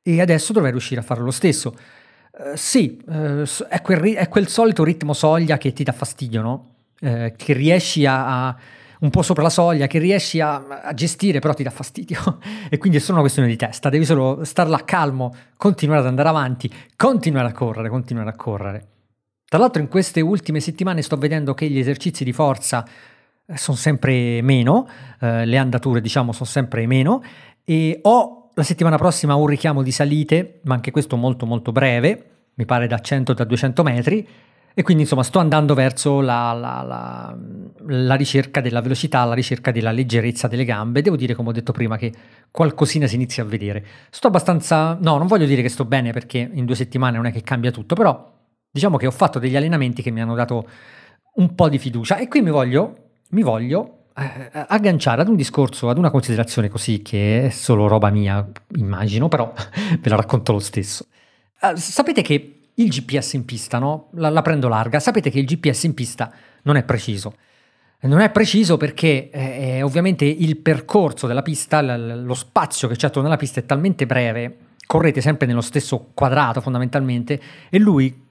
e 0.01 0.19
adesso 0.19 0.53
dovrei 0.53 0.71
riuscire 0.71 0.99
a 0.99 1.03
farlo 1.03 1.25
lo 1.25 1.31
stesso. 1.31 1.75
Uh, 2.31 2.55
sì, 2.55 2.99
uh, 3.05 3.43
è, 3.69 3.83
quel, 3.83 4.15
è, 4.15 4.27
quel, 4.27 4.47
solito 4.47 4.83
ritmo 4.83 5.13
soglia 5.13 5.59
che 5.59 5.71
ti 5.71 5.83
dà 5.83 5.91
fastidio, 5.91 6.41
no? 6.41 6.73
Uh, 6.99 7.31
che 7.35 7.53
riesci 7.53 8.07
a, 8.07 8.47
a, 8.47 8.57
un 9.01 9.11
po' 9.11 9.21
sopra 9.21 9.43
la 9.43 9.51
soglia, 9.51 9.85
che 9.85 9.99
riesci 9.99 10.39
a, 10.39 10.81
a, 10.81 10.95
gestire, 10.95 11.37
però 11.37 11.53
ti 11.53 11.61
dà 11.61 11.69
fastidio. 11.69 12.39
e 12.71 12.79
quindi 12.79 12.97
è 12.97 13.01
solo 13.01 13.19
una 13.19 13.21
questione 13.21 13.49
di 13.49 13.55
testa, 13.55 13.89
devi 13.89 14.03
solo 14.03 14.43
star 14.45 14.67
là 14.67 14.83
calmo, 14.83 15.31
continuare 15.57 16.01
ad 16.01 16.07
andare 16.07 16.29
avanti, 16.29 16.73
continuare 16.95 17.49
a 17.49 17.51
correre, 17.51 17.87
continuare 17.87 18.31
a 18.31 18.35
correre. 18.35 18.96
Tra 19.49 19.59
l'altro 19.59 19.81
in 19.81 19.87
queste 19.87 20.19
ultime 20.19 20.59
settimane 20.59 21.01
sto 21.01 21.15
vedendo 21.15 21.53
che 21.53 21.69
gli 21.69 21.79
esercizi 21.79 22.25
di 22.25 22.33
forza 22.33 22.85
eh, 23.45 23.55
sono 23.57 23.77
sempre 23.77 24.41
meno, 24.41 24.85
eh, 25.21 25.45
le 25.45 25.57
andature 25.57 26.01
diciamo 26.01 26.33
sono 26.33 26.45
sempre 26.45 26.85
meno 26.85 27.23
e 27.63 27.97
ho 28.01 28.49
la 28.53 28.63
settimana 28.63 28.97
prossima 28.97 29.35
un 29.35 29.47
richiamo 29.47 29.83
di 29.83 29.91
salite, 29.91 30.59
ma 30.63 30.73
anche 30.73 30.91
questo 30.91 31.15
molto 31.15 31.45
molto 31.45 31.71
breve, 31.71 32.25
mi 32.55 32.65
pare 32.65 32.87
da 32.87 32.99
100 32.99 33.33
da 33.33 33.45
200 33.45 33.83
metri 33.83 34.27
e 34.73 34.83
quindi 34.83 35.03
insomma 35.03 35.23
sto 35.23 35.39
andando 35.39 35.73
verso 35.73 36.19
la, 36.19 36.51
la, 36.51 36.83
la, 36.85 37.37
la, 37.87 38.15
ricerca 38.15 38.59
della 38.59 38.81
velocità, 38.81 39.23
la 39.23 39.33
ricerca 39.33 39.71
della 39.71 39.91
leggerezza 39.91 40.49
delle 40.49 40.65
gambe. 40.65 41.01
Devo 41.01 41.15
dire, 41.15 41.35
come 41.35 41.49
ho 41.49 41.51
detto 41.53 41.71
prima, 41.71 41.97
che 41.97 42.13
qualcosina 42.51 43.07
si 43.07 43.15
inizia 43.15 43.43
a 43.43 43.45
vedere. 43.45 43.85
Sto 44.09 44.27
abbastanza... 44.27 44.97
No, 45.01 45.17
non 45.17 45.25
voglio 45.25 45.45
dire 45.45 45.61
che 45.61 45.69
sto 45.69 45.85
bene 45.85 46.11
perché 46.11 46.49
in 46.51 46.65
due 46.65 46.75
settimane 46.75 47.15
non 47.15 47.25
è 47.25 47.31
che 47.31 47.41
cambia 47.41 47.71
tutto, 47.71 47.95
però 47.95 48.36
diciamo 48.77 48.97
che 48.97 49.07
ho 49.07 49.11
fatto 49.11 49.39
degli 49.39 49.55
allenamenti 49.55 50.03
che 50.03 50.11
mi 50.11 50.21
hanno 50.21 50.35
dato 50.35 50.67
un 51.35 51.55
po' 51.55 51.67
di 51.67 51.79
fiducia 51.79 52.17
e 52.17 52.27
qui 52.27 52.41
mi 52.41 52.51
voglio, 52.51 52.95
mi 53.29 53.41
voglio 53.41 54.05
eh, 54.15 54.49
agganciare 54.67 55.21
ad 55.21 55.27
un 55.27 55.35
discorso, 55.35 55.89
ad 55.89 55.97
una 55.97 56.11
considerazione 56.11 56.69
così 56.69 57.01
che 57.01 57.47
è 57.47 57.49
solo 57.49 57.87
roba 57.87 58.11
mia, 58.11 58.47
immagino, 58.75 59.27
però 59.29 59.51
ve 59.99 60.09
la 60.09 60.15
racconto 60.15 60.51
lo 60.51 60.59
stesso. 60.59 61.07
Uh, 61.59 61.75
sapete 61.75 62.21
che 62.21 62.59
il 62.75 62.89
GPS 62.89 63.33
in 63.33 63.45
pista, 63.45 63.79
no? 63.79 64.09
La, 64.11 64.29
la, 64.29 64.43
prendo 64.43 64.67
larga, 64.67 64.99
sapete 64.99 65.31
che 65.31 65.39
il 65.39 65.45
GPS 65.45 65.83
in 65.85 65.95
pista 65.95 66.31
non 66.63 66.75
è 66.75 66.83
preciso. 66.83 67.33
Non 68.01 68.19
è 68.19 68.29
preciso 68.29 68.77
perché 68.77 69.31
eh, 69.31 69.81
ovviamente 69.81 70.23
il 70.23 70.57
percorso 70.57 71.25
della 71.25 71.41
pista, 71.41 71.81
l- 71.81 72.23
lo 72.23 72.35
spazio 72.35 72.87
che 72.87 72.95
c'è 72.95 73.07
attorno 73.07 73.27
alla 73.27 73.37
pista 73.37 73.59
è 73.59 73.65
talmente 73.65 74.05
breve, 74.05 74.57
correte 74.85 75.19
sempre 75.19 75.47
nello 75.47 75.61
stesso 75.61 76.11
quadrato 76.13 76.61
fondamentalmente, 76.61 77.41
e 77.69 77.79
lui 77.79 78.25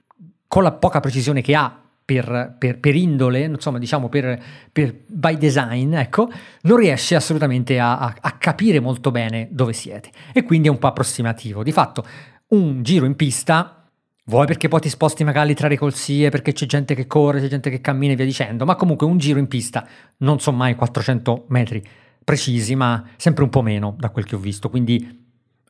con 0.48 0.62
la 0.62 0.72
poca 0.72 1.00
precisione 1.00 1.40
che 1.40 1.54
ha 1.54 1.80
per, 2.06 2.54
per, 2.56 2.78
per 2.78 2.94
indole, 2.94 3.40
insomma 3.40 3.78
diciamo 3.78 4.08
per, 4.08 4.40
per, 4.70 4.94
by 5.06 5.36
design, 5.36 5.92
ecco, 5.94 6.30
non 6.62 6.76
riesce 6.76 7.16
assolutamente 7.16 7.80
a, 7.80 7.98
a, 7.98 8.14
a, 8.20 8.32
capire 8.38 8.78
molto 8.78 9.10
bene 9.10 9.48
dove 9.50 9.72
siete 9.72 10.10
e 10.32 10.44
quindi 10.44 10.68
è 10.68 10.70
un 10.70 10.78
po' 10.78 10.86
approssimativo. 10.86 11.64
Di 11.64 11.72
fatto 11.72 12.06
un 12.48 12.84
giro 12.84 13.06
in 13.06 13.16
pista, 13.16 13.84
vuoi 14.26 14.46
perché 14.46 14.68
poi 14.68 14.80
ti 14.80 14.88
sposti 14.88 15.24
magari 15.24 15.54
tra 15.54 15.66
le 15.66 15.76
corsie, 15.76 16.30
perché 16.30 16.52
c'è 16.52 16.66
gente 16.66 16.94
che 16.94 17.08
corre, 17.08 17.40
c'è 17.40 17.48
gente 17.48 17.70
che 17.70 17.80
cammina 17.80 18.12
e 18.12 18.16
via 18.16 18.24
dicendo, 18.24 18.64
ma 18.64 18.76
comunque 18.76 19.04
un 19.04 19.18
giro 19.18 19.40
in 19.40 19.48
pista 19.48 19.84
non 20.18 20.38
sono 20.38 20.58
mai 20.58 20.76
400 20.76 21.46
metri 21.48 21.82
precisi, 22.22 22.76
ma 22.76 23.04
sempre 23.16 23.42
un 23.42 23.50
po' 23.50 23.62
meno 23.62 23.96
da 23.98 24.10
quel 24.10 24.24
che 24.24 24.36
ho 24.36 24.38
visto, 24.38 24.70
quindi 24.70 25.25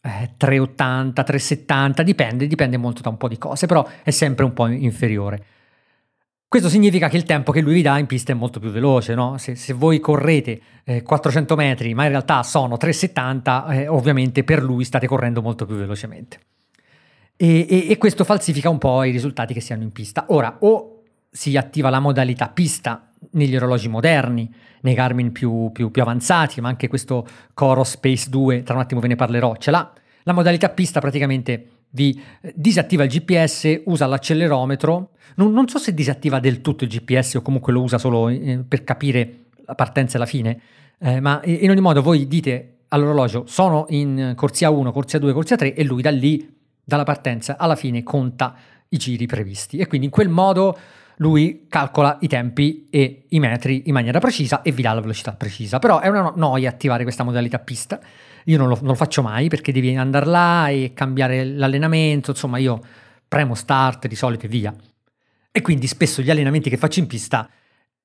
eh, 0.06 0.30
380, 0.36 1.22
370, 1.22 2.02
dipende, 2.02 2.46
dipende 2.46 2.76
molto 2.76 3.02
da 3.02 3.08
un 3.08 3.16
po' 3.16 3.28
di 3.28 3.38
cose, 3.38 3.66
però 3.66 3.86
è 4.02 4.10
sempre 4.10 4.44
un 4.44 4.52
po' 4.52 4.66
inferiore. 4.68 5.44
Questo 6.48 6.68
significa 6.68 7.08
che 7.08 7.16
il 7.16 7.24
tempo 7.24 7.50
che 7.50 7.60
lui 7.60 7.74
vi 7.74 7.82
dà 7.82 7.98
in 7.98 8.06
pista 8.06 8.30
è 8.30 8.34
molto 8.34 8.60
più 8.60 8.70
veloce, 8.70 9.14
no? 9.14 9.36
se, 9.36 9.56
se, 9.56 9.72
voi 9.72 9.98
correte 9.98 10.60
eh, 10.84 11.02
400 11.02 11.56
metri, 11.56 11.92
ma 11.92 12.04
in 12.04 12.10
realtà 12.10 12.44
sono 12.44 12.76
370, 12.76 13.66
eh, 13.66 13.88
ovviamente 13.88 14.44
per 14.44 14.62
lui 14.62 14.84
state 14.84 15.08
correndo 15.08 15.42
molto 15.42 15.66
più 15.66 15.74
velocemente. 15.74 16.38
E, 17.36 17.66
e, 17.68 17.86
e, 17.90 17.98
questo 17.98 18.22
falsifica 18.24 18.70
un 18.70 18.78
po' 18.78 19.02
i 19.02 19.10
risultati 19.10 19.52
che 19.52 19.60
si 19.60 19.72
hanno 19.72 19.82
in 19.82 19.92
pista. 19.92 20.26
Ora, 20.28 20.56
o 20.60 21.02
si 21.30 21.56
attiva 21.56 21.90
la 21.90 22.00
modalità 22.00 22.48
pista 22.48 23.10
negli 23.32 23.56
orologi 23.56 23.88
moderni, 23.88 24.52
nei 24.82 24.94
Garmin 24.94 25.32
più, 25.32 25.70
più, 25.72 25.90
più 25.90 26.02
avanzati, 26.02 26.60
ma 26.60 26.68
anche 26.68 26.88
questo 26.88 27.26
Coro 27.54 27.84
Space 27.84 28.28
2, 28.30 28.62
tra 28.62 28.74
un 28.74 28.80
attimo 28.80 29.00
ve 29.00 29.08
ne 29.08 29.16
parlerò, 29.16 29.56
ce 29.56 29.70
l'ha. 29.70 29.92
La 30.22 30.32
modalità 30.32 30.68
pista 30.68 31.00
praticamente 31.00 31.68
vi 31.90 32.20
eh, 32.40 32.52
disattiva 32.56 33.04
il 33.04 33.10
GPS, 33.10 33.82
usa 33.84 34.06
l'accelerometro, 34.06 35.10
non, 35.36 35.52
non, 35.52 35.68
so 35.68 35.78
se 35.78 35.94
disattiva 35.94 36.40
del 36.40 36.60
tutto 36.60 36.84
il 36.84 36.90
GPS 36.90 37.34
o 37.34 37.42
comunque 37.42 37.72
lo 37.72 37.82
usa 37.82 37.98
solo 37.98 38.28
eh, 38.28 38.64
per 38.66 38.84
capire 38.84 39.46
la 39.64 39.74
partenza 39.74 40.16
e 40.16 40.18
la 40.18 40.26
fine, 40.26 40.60
eh, 40.98 41.20
ma 41.20 41.40
in 41.44 41.70
ogni 41.70 41.80
modo 41.80 42.02
voi 42.02 42.26
dite 42.26 42.78
all'orologio 42.88 43.44
sono 43.46 43.86
in 43.90 44.32
corsia 44.36 44.70
1, 44.70 44.92
corsia 44.92 45.18
2, 45.18 45.32
corsia 45.32 45.56
3 45.56 45.74
e 45.74 45.84
lui 45.84 46.02
da 46.02 46.10
lì, 46.10 46.54
dalla 46.82 47.02
partenza 47.02 47.56
alla 47.58 47.76
fine, 47.76 48.02
conta 48.02 48.54
i 48.88 48.96
giri 48.96 49.26
previsti 49.26 49.78
e 49.78 49.86
quindi 49.86 50.06
in 50.06 50.12
quel 50.12 50.28
modo 50.28 50.78
lui 51.16 51.66
calcola 51.68 52.18
i 52.20 52.28
tempi 52.28 52.88
e 52.90 53.26
i 53.28 53.40
metri 53.40 53.84
in 53.86 53.94
maniera 53.94 54.18
precisa 54.18 54.62
e 54.62 54.72
vi 54.72 54.82
dà 54.82 54.92
la 54.92 55.00
velocità 55.00 55.32
precisa. 55.32 55.78
Però 55.78 56.00
è 56.00 56.08
una 56.08 56.32
noia 56.34 56.68
attivare 56.68 57.04
questa 57.04 57.24
modalità 57.24 57.58
pista. 57.58 58.00
Io 58.44 58.58
non 58.58 58.68
lo, 58.68 58.76
non 58.80 58.88
lo 58.88 58.94
faccio 58.94 59.22
mai 59.22 59.48
perché 59.48 59.72
devi 59.72 59.96
andare 59.96 60.26
là 60.26 60.68
e 60.68 60.92
cambiare 60.94 61.44
l'allenamento. 61.44 62.30
Insomma, 62.30 62.58
io 62.58 62.80
premo 63.26 63.54
start 63.54 64.06
di 64.06 64.14
solito 64.14 64.46
e 64.46 64.48
via. 64.48 64.74
E 65.50 65.62
quindi 65.62 65.86
spesso 65.86 66.20
gli 66.20 66.30
allenamenti 66.30 66.68
che 66.68 66.76
faccio 66.76 67.00
in 67.00 67.06
pista 67.06 67.48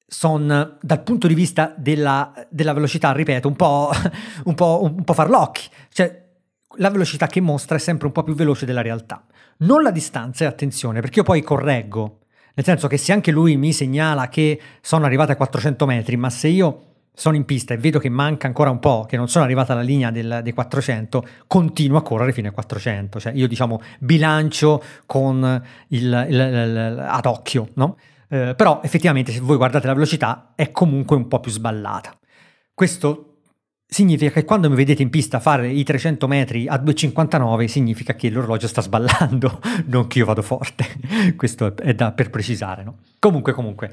sono 0.07 0.77
dal 0.81 1.03
punto 1.03 1.27
di 1.27 1.33
vista 1.33 1.73
della, 1.77 2.33
della 2.49 2.73
velocità, 2.73 3.11
ripeto, 3.11 3.47
un 3.47 3.55
po', 3.55 3.91
un, 4.45 4.55
po', 4.55 4.79
un 4.83 5.03
po' 5.03 5.13
farlocchi. 5.13 5.67
Cioè, 5.91 6.29
la 6.77 6.89
velocità 6.89 7.27
che 7.27 7.41
mostra 7.41 7.75
è 7.75 7.79
sempre 7.79 8.07
un 8.07 8.13
po' 8.13 8.23
più 8.23 8.35
veloce 8.35 8.65
della 8.65 8.81
realtà. 8.81 9.25
Non 9.59 9.83
la 9.83 9.91
distanza, 9.91 10.47
attenzione, 10.47 11.01
perché 11.01 11.19
io 11.19 11.25
poi 11.25 11.41
correggo 11.41 12.20
nel 12.53 12.65
senso 12.65 12.87
che 12.87 12.97
se 12.97 13.11
anche 13.11 13.31
lui 13.31 13.57
mi 13.57 13.73
segnala 13.73 14.29
che 14.29 14.59
sono 14.81 15.05
arrivato 15.05 15.31
a 15.31 15.35
400 15.35 15.85
metri, 15.85 16.17
ma 16.17 16.29
se 16.29 16.47
io 16.47 16.85
sono 17.13 17.35
in 17.35 17.45
pista 17.45 17.73
e 17.73 17.77
vedo 17.77 17.99
che 17.99 18.09
manca 18.09 18.47
ancora 18.47 18.69
un 18.69 18.79
po', 18.79 19.05
che 19.07 19.17
non 19.17 19.27
sono 19.27 19.43
arrivata 19.43 19.73
alla 19.73 19.81
linea 19.81 20.11
del, 20.11 20.39
dei 20.43 20.53
400, 20.53 21.25
continuo 21.47 21.97
a 21.97 22.01
correre 22.01 22.31
fino 22.33 22.47
ai 22.47 22.53
400. 22.53 23.19
Cioè 23.19 23.33
io 23.33 23.47
diciamo 23.47 23.81
bilancio 23.99 24.81
con 25.05 25.61
il, 25.89 26.25
il, 26.29 26.35
il 26.35 27.05
ad 27.07 27.25
occhio, 27.25 27.69
no? 27.75 27.97
Eh, 28.27 28.53
però 28.55 28.79
effettivamente 28.81 29.31
se 29.31 29.41
voi 29.41 29.57
guardate 29.57 29.87
la 29.87 29.93
velocità 29.93 30.53
è 30.55 30.71
comunque 30.71 31.15
un 31.15 31.27
po' 31.27 31.39
più 31.39 31.51
sballata. 31.51 32.17
Questo 32.73 33.30
significa 33.93 34.31
che 34.31 34.45
quando 34.45 34.69
mi 34.69 34.77
vedete 34.77 35.01
in 35.01 35.09
pista 35.09 35.41
fare 35.41 35.67
i 35.67 35.83
300 35.83 36.25
metri 36.25 36.65
a 36.65 36.75
2,59 36.75 37.65
significa 37.65 38.15
che 38.15 38.29
l'orologio 38.29 38.69
sta 38.69 38.81
sballando, 38.81 39.59
non 39.87 40.07
che 40.07 40.19
io 40.19 40.25
vado 40.25 40.41
forte. 40.41 40.85
Questo 41.35 41.75
è 41.75 41.93
da 41.93 42.13
per 42.13 42.29
precisare, 42.29 42.83
no? 42.83 42.99
Comunque, 43.19 43.51
comunque. 43.51 43.91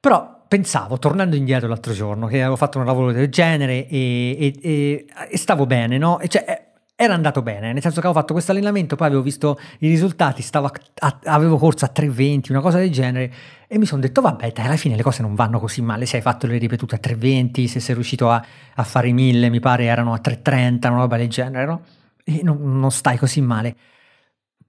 Però 0.00 0.42
pensavo, 0.48 0.98
tornando 0.98 1.36
indietro 1.36 1.68
l'altro 1.68 1.92
giorno, 1.92 2.26
che 2.26 2.40
avevo 2.40 2.56
fatto 2.56 2.78
un 2.78 2.84
lavoro 2.84 3.12
del 3.12 3.28
genere 3.28 3.86
e, 3.86 4.36
e, 4.40 4.58
e, 4.60 5.06
e 5.30 5.38
stavo 5.38 5.66
bene, 5.66 5.98
no? 5.98 6.18
Cioè, 6.26 6.67
era 7.00 7.14
andato 7.14 7.42
bene, 7.42 7.72
nel 7.72 7.80
senso 7.80 8.00
che 8.00 8.06
avevo 8.08 8.18
fatto 8.18 8.32
questo 8.32 8.50
allenamento, 8.50 8.96
poi 8.96 9.06
avevo 9.06 9.22
visto 9.22 9.56
i 9.78 9.88
risultati, 9.88 10.42
stavo 10.42 10.66
a, 10.66 11.18
avevo 11.26 11.56
corso 11.56 11.84
a 11.84 11.92
3.20, 11.94 12.50
una 12.50 12.60
cosa 12.60 12.78
del 12.78 12.90
genere, 12.90 13.32
e 13.68 13.78
mi 13.78 13.86
sono 13.86 14.00
detto, 14.00 14.20
vabbè, 14.20 14.50
dai, 14.50 14.66
alla 14.66 14.76
fine 14.76 14.96
le 14.96 15.04
cose 15.04 15.22
non 15.22 15.36
vanno 15.36 15.60
così 15.60 15.80
male, 15.80 16.06
se 16.06 16.16
hai 16.16 16.22
fatto 16.22 16.48
le 16.48 16.58
ripetute 16.58 16.96
a 16.96 17.00
3.20, 17.00 17.66
se 17.66 17.78
sei 17.78 17.94
riuscito 17.94 18.28
a, 18.28 18.44
a 18.74 18.82
fare 18.82 19.06
i 19.06 19.12
1000, 19.12 19.48
mi 19.48 19.60
pare 19.60 19.84
erano 19.84 20.12
a 20.12 20.20
3.30, 20.20 20.88
una 20.88 20.96
roba 20.96 21.16
del 21.16 21.28
genere, 21.28 21.66
no? 21.66 21.82
E 22.24 22.40
non, 22.42 22.80
non 22.80 22.90
stai 22.90 23.16
così 23.16 23.40
male. 23.42 23.76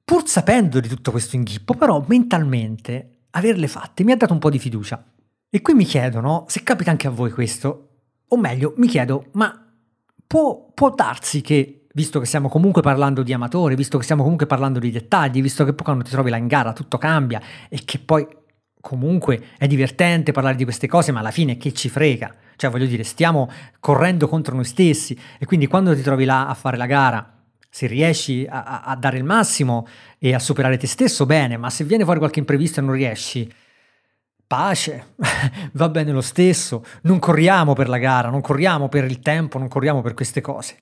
Pur 0.06 0.28
sapendo 0.28 0.80
di 0.80 0.88
tutto 0.88 1.10
questo 1.10 1.36
inghippo, 1.36 1.74
però 1.74 2.06
mentalmente 2.08 3.22
averle 3.32 3.68
fatte 3.68 4.04
mi 4.04 4.12
ha 4.12 4.16
dato 4.16 4.34
un 4.34 4.40
po' 4.40 4.52
di 4.52 4.60
fiducia. 4.60 5.04
E 5.50 5.62
qui 5.64 5.74
mi 5.74 5.84
chiedono 5.84 6.46
se 6.48 6.62
capita 6.62 6.92
anche 6.92 7.08
a 7.08 7.10
voi 7.10 7.32
questo, 7.32 7.88
o 8.28 8.38
meglio, 8.38 8.76
mi 8.78 8.86
chiedo, 8.86 9.30
ma 9.32 9.66
può, 10.28 10.70
può 10.76 10.94
darsi 10.94 11.42
che 11.42 11.79
visto 11.94 12.20
che 12.20 12.26
stiamo 12.26 12.50
comunque 12.50 12.82
parlando 12.82 13.24
di 13.24 13.34
amatori, 13.34 13.76
visto 13.76 13.98
che 13.98 14.04
stiamo 14.04 14.22
comunque 14.22 14.46
parlando 14.46 14.80
di 14.80 14.92
dettagli, 14.92 15.42
visto 15.42 15.66
che 15.66 15.74
poi 15.74 15.84
quando 15.84 16.04
ti 16.04 16.12
trovi 16.12 16.30
là 16.30 16.38
in 16.38 16.48
gara 16.48 16.74
tutto 16.74 16.98
cambia 16.98 17.42
e 17.70 17.82
che 17.84 18.00
poi 18.00 18.28
comunque 18.82 19.44
è 19.58 19.68
divertente 19.68 20.32
parlare 20.32 20.56
di 20.56 20.64
queste 20.64 20.88
cose, 20.88 21.12
ma 21.12 21.20
alla 21.20 21.32
fine 21.32 21.58
che 21.58 21.74
ci 21.74 21.90
frega? 21.90 22.34
Cioè 22.56 22.70
voglio 22.70 22.86
dire, 22.86 23.04
stiamo 23.04 23.50
correndo 23.80 24.28
contro 24.28 24.56
noi 24.56 24.66
stessi 24.66 25.18
e 25.38 25.46
quindi 25.46 25.68
quando 25.68 25.96
ti 25.96 26.02
trovi 26.02 26.26
là 26.26 26.48
a 26.48 26.54
fare 26.54 26.78
la 26.78 26.86
gara, 26.86 27.38
se 27.70 27.88
riesci 27.88 28.46
a, 28.50 28.82
a 28.82 28.96
dare 28.96 29.18
il 29.18 29.24
massimo 29.24 29.88
e 30.18 30.34
a 30.34 30.40
superare 30.40 30.78
te 30.78 30.88
stesso, 30.88 31.26
bene, 31.26 31.58
ma 31.58 31.70
se 31.70 31.84
viene 31.84 32.04
fuori 32.04 32.20
qualche 32.20 32.40
imprevisto 32.40 32.80
e 32.80 32.84
non 32.84 32.94
riesci, 32.94 33.52
pace, 34.46 35.14
va 35.74 35.90
bene 35.90 36.12
lo 36.12 36.22
stesso, 36.22 36.84
non 37.04 37.20
corriamo 37.20 37.74
per 37.74 37.88
la 37.88 37.98
gara, 37.98 38.30
non 38.30 38.42
corriamo 38.42 38.90
per 38.90 39.06
il 39.06 39.20
tempo, 39.20 39.58
non 39.58 39.68
corriamo 39.68 40.02
per 40.02 40.14
queste 40.14 40.42
cose. 40.42 40.78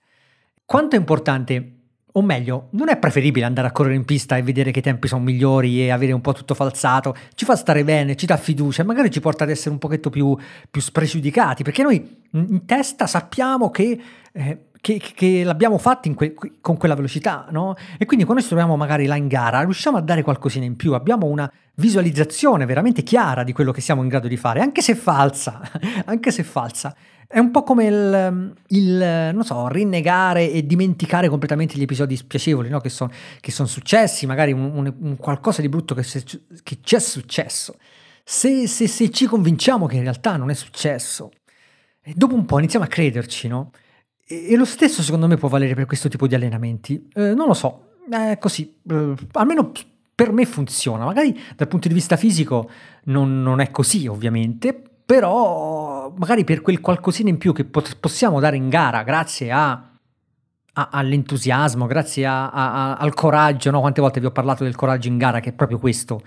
Quanto 0.68 0.98
è 0.98 1.00
importante, 1.00 1.76
o 2.12 2.22
meglio, 2.22 2.68
non 2.72 2.90
è 2.90 2.98
preferibile 2.98 3.46
andare 3.46 3.70
a 3.70 3.72
correre 3.72 3.96
in 3.96 4.04
pista 4.04 4.36
e 4.36 4.42
vedere 4.42 4.72
che 4.72 4.80
i 4.80 4.82
tempi 4.82 5.08
sono 5.08 5.24
migliori 5.24 5.82
e 5.82 5.92
avere 5.92 6.12
un 6.12 6.20
po' 6.20 6.34
tutto 6.34 6.56
falsato? 6.56 7.16
Ci 7.36 7.46
fa 7.46 7.56
stare 7.56 7.86
bene, 7.86 8.18
ci 8.18 8.26
dà 8.26 8.36
fiducia 8.36 8.82
e 8.82 8.86
magari 8.86 9.10
ci 9.10 9.22
porta 9.22 9.46
ad 9.46 9.50
essere 9.50 9.70
un 9.70 9.78
pochetto 9.78 10.10
più, 10.10 10.38
più 10.70 10.82
spregiudicati, 10.82 11.64
perché 11.64 11.84
noi 11.84 12.18
in 12.32 12.66
testa 12.66 13.08
sappiamo 13.08 13.72
che... 13.72 14.02
Eh, 14.34 14.62
che, 14.80 15.02
che, 15.16 15.44
l'abbiamo 15.44 15.80
fatto 15.80 16.14
que, 16.14 16.36
con 16.62 16.78
quella 16.78 16.94
velocità, 16.94 17.48
no? 17.50 17.76
E 17.98 18.06
quindi 18.06 18.26
quando 18.26 18.44
ci 18.44 18.50
troviamo 18.50 18.78
magari 18.78 19.06
là 19.06 19.16
in 19.16 19.28
gara, 19.28 19.62
riusciamo 19.62 19.98
a 19.98 20.02
dare 20.02 20.22
qualcosina 20.22 20.66
in 20.66 20.76
più, 20.76 20.94
abbiamo 20.94 21.26
una 21.26 21.52
visualizzazione 21.76 22.66
veramente 22.66 23.02
chiara 23.02 23.44
di 23.44 23.54
quello 23.54 23.72
che 23.72 23.82
siamo 23.82 24.04
in 24.04 24.08
grado 24.08 24.28
di 24.28 24.38
fare, 24.38 24.62
anche 24.62 24.82
se 24.82 24.96
falsa, 24.96 25.62
anche 26.06 26.32
se 26.32 26.44
falsa. 26.44 26.96
È 27.30 27.40
un 27.40 27.52
po' 27.52 27.64
come 27.64 27.86
il, 27.86 28.54
il, 28.68 29.32
non 29.34 29.44
so, 29.44 29.68
rinnegare 29.68 30.50
e 30.50 30.66
dimenticare 30.66 31.28
completamente 31.28 31.78
gli 31.78 31.82
episodi 31.82 32.16
spiacevoli 32.16 32.70
no? 32.70 32.80
che 32.80 32.90
sono 32.90 33.12
son 33.42 33.68
successi, 33.68 34.26
magari 34.26 34.54
un, 34.54 34.72
un, 34.74 34.94
un, 34.98 35.18
qualcosa 35.18 35.62
di 35.62 35.68
brutto 35.68 35.94
che, 35.94 36.04
se, 36.04 36.24
che 36.64 36.78
ci 36.82 36.96
è 36.96 37.00
successo. 37.00 37.76
Se, 38.24 38.66
se, 38.68 38.88
se, 38.88 39.10
ci 39.10 39.26
convinciamo 39.26 39.88
che 39.88 39.98
in 39.98 40.04
realtà 40.04 40.38
non 40.38 40.50
è 40.50 40.54
successo, 40.54 41.32
dopo 42.14 42.34
un 42.34 42.46
po' 42.46 42.60
iniziamo 42.60 42.86
a 42.86 42.88
crederci, 42.88 43.50
no? 43.50 43.72
E, 44.26 44.54
e, 44.54 44.56
lo 44.56 44.66
stesso 44.66 45.04
secondo 45.04 45.28
me 45.28 45.36
può 45.36 45.50
valere 45.50 45.76
per 45.76 45.86
questo 45.86 46.08
tipo 46.08 46.28
di 46.28 46.36
allenamenti. 46.36 47.10
Eh, 47.14 47.34
non 47.34 47.48
lo 47.48 47.54
so, 47.54 47.92
è 48.10 48.38
così, 48.40 48.74
eh, 48.90 49.14
almeno 49.34 49.72
per 50.16 50.32
me 50.32 50.46
funziona. 50.46 51.04
Magari 51.04 51.38
dal 51.56 51.68
punto 51.68 51.90
di 51.90 51.94
vista 51.94 52.16
fisico 52.16 52.70
non, 53.04 53.44
non 53.44 53.60
è 53.60 53.70
così, 53.70 54.08
ovviamente, 54.08 54.82
però 55.06 55.77
magari 56.18 56.44
per 56.44 56.62
quel 56.62 56.80
qualcosina 56.80 57.30
in 57.30 57.38
più 57.38 57.54
che 57.54 57.66
pot- 57.66 57.98
possiamo 58.00 58.40
dare 58.40 58.56
in 58.56 58.70
gara 58.70 59.04
grazie 59.04 59.52
a, 59.52 59.72
a, 60.74 60.90
all'entusiasmo, 60.92 61.86
grazie 61.88 62.26
a, 62.26 62.96
al 62.96 63.14
coraggio, 63.14 63.72
no? 63.72 63.80
quante 63.80 64.02
volte 64.02 64.20
vi 64.20 64.26
ho 64.26 64.32
parlato 64.32 64.64
del 64.64 64.76
coraggio 64.76 65.08
in 65.08 65.18
gara 65.18 65.40
che 65.40 65.50
è 65.50 65.54
proprio 65.54 65.80
questo, 65.80 66.22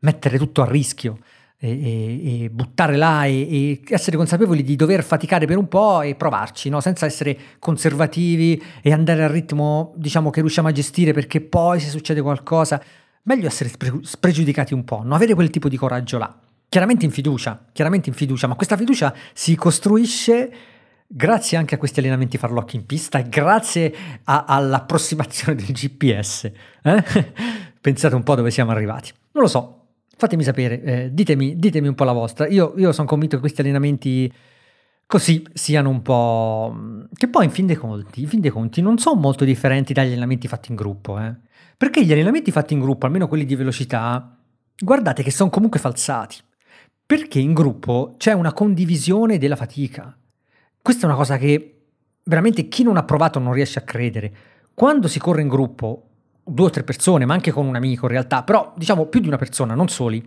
mettere 0.00 0.38
tutto 0.38 0.62
a 0.62 0.66
rischio. 0.66 1.18
E, 1.64 2.42
e, 2.42 2.50
buttare 2.50 2.96
là 2.96 3.24
e, 3.24 3.70
e, 3.70 3.80
essere 3.88 4.16
consapevoli 4.16 4.64
di 4.64 4.74
dover 4.74 5.04
faticare 5.04 5.46
per 5.46 5.58
un 5.58 5.68
po' 5.68 6.00
e 6.02 6.16
provarci, 6.16 6.68
no? 6.68 6.80
senza 6.80 7.06
essere 7.06 7.38
conservativi 7.60 8.60
e 8.82 8.92
andare 8.92 9.22
al 9.22 9.30
ritmo 9.30 9.92
diciamo 9.94 10.30
che 10.30 10.40
riusciamo 10.40 10.66
a 10.66 10.72
gestire 10.72 11.12
perché 11.12 11.40
poi 11.40 11.78
se 11.78 11.88
succede 11.88 12.20
qualcosa 12.20 12.82
meglio 13.24 13.46
essere 13.46 13.70
spregiudicati 14.02 14.74
un 14.74 14.82
po', 14.82 15.02
non 15.02 15.12
avere 15.12 15.34
quel 15.34 15.50
tipo 15.50 15.68
di 15.68 15.76
coraggio 15.76 16.18
là. 16.18 16.36
Chiaramente 16.72 17.04
in 17.04 17.10
fiducia, 17.10 17.66
chiaramente 17.70 18.08
in 18.08 18.14
fiducia, 18.14 18.46
ma 18.46 18.54
questa 18.54 18.78
fiducia 18.78 19.14
si 19.34 19.54
costruisce 19.56 20.50
grazie 21.06 21.58
anche 21.58 21.74
a 21.74 21.78
questi 21.78 22.00
allenamenti 22.00 22.38
farlocchi 22.38 22.76
in 22.76 22.86
pista 22.86 23.18
e 23.18 23.28
grazie 23.28 23.94
a, 24.24 24.46
all'approssimazione 24.48 25.52
del 25.60 25.66
GPS. 25.66 26.50
Eh? 26.82 27.04
Pensate 27.78 28.14
un 28.14 28.22
po' 28.22 28.36
dove 28.36 28.50
siamo 28.50 28.70
arrivati. 28.70 29.12
Non 29.32 29.42
lo 29.42 29.50
so, 29.50 29.88
fatemi 30.16 30.42
sapere, 30.42 30.82
eh, 30.82 31.10
ditemi, 31.12 31.58
ditemi, 31.58 31.88
un 31.88 31.94
po' 31.94 32.04
la 32.04 32.12
vostra. 32.12 32.48
Io, 32.48 32.72
io 32.78 32.92
sono 32.92 33.06
convinto 33.06 33.34
che 33.34 33.42
questi 33.42 33.60
allenamenti 33.60 34.32
così 35.06 35.46
siano 35.52 35.90
un 35.90 36.00
po'... 36.00 36.74
che 37.12 37.28
poi 37.28 37.44
in 37.44 37.50
fin 37.50 37.66
dei 37.66 37.76
conti, 37.76 38.22
in 38.22 38.28
fin 38.28 38.40
dei 38.40 38.50
conti 38.50 38.80
non 38.80 38.96
sono 38.96 39.20
molto 39.20 39.44
differenti 39.44 39.92
dagli 39.92 40.12
allenamenti 40.12 40.48
fatti 40.48 40.70
in 40.70 40.76
gruppo, 40.76 41.20
eh? 41.20 41.34
Perché 41.76 42.02
gli 42.02 42.12
allenamenti 42.12 42.50
fatti 42.50 42.72
in 42.72 42.80
gruppo, 42.80 43.04
almeno 43.04 43.28
quelli 43.28 43.44
di 43.44 43.56
velocità, 43.56 44.38
guardate 44.78 45.22
che 45.22 45.30
sono 45.30 45.50
comunque 45.50 45.78
falsati. 45.78 46.36
Perché 47.12 47.40
in 47.40 47.52
gruppo 47.52 48.14
c'è 48.16 48.32
una 48.32 48.54
condivisione 48.54 49.36
della 49.36 49.54
fatica. 49.54 50.16
Questa 50.80 51.02
è 51.02 51.04
una 51.04 51.14
cosa 51.14 51.36
che 51.36 51.80
veramente 52.22 52.68
chi 52.68 52.82
non 52.82 52.96
ha 52.96 53.02
provato 53.02 53.38
non 53.38 53.52
riesce 53.52 53.78
a 53.78 53.82
credere. 53.82 54.34
Quando 54.72 55.08
si 55.08 55.18
corre 55.18 55.42
in 55.42 55.48
gruppo, 55.48 56.08
due 56.42 56.64
o 56.68 56.70
tre 56.70 56.84
persone, 56.84 57.26
ma 57.26 57.34
anche 57.34 57.50
con 57.50 57.66
un 57.66 57.76
amico 57.76 58.06
in 58.06 58.12
realtà, 58.12 58.44
però 58.44 58.72
diciamo 58.78 59.04
più 59.04 59.20
di 59.20 59.26
una 59.26 59.36
persona, 59.36 59.74
non 59.74 59.90
soli, 59.90 60.26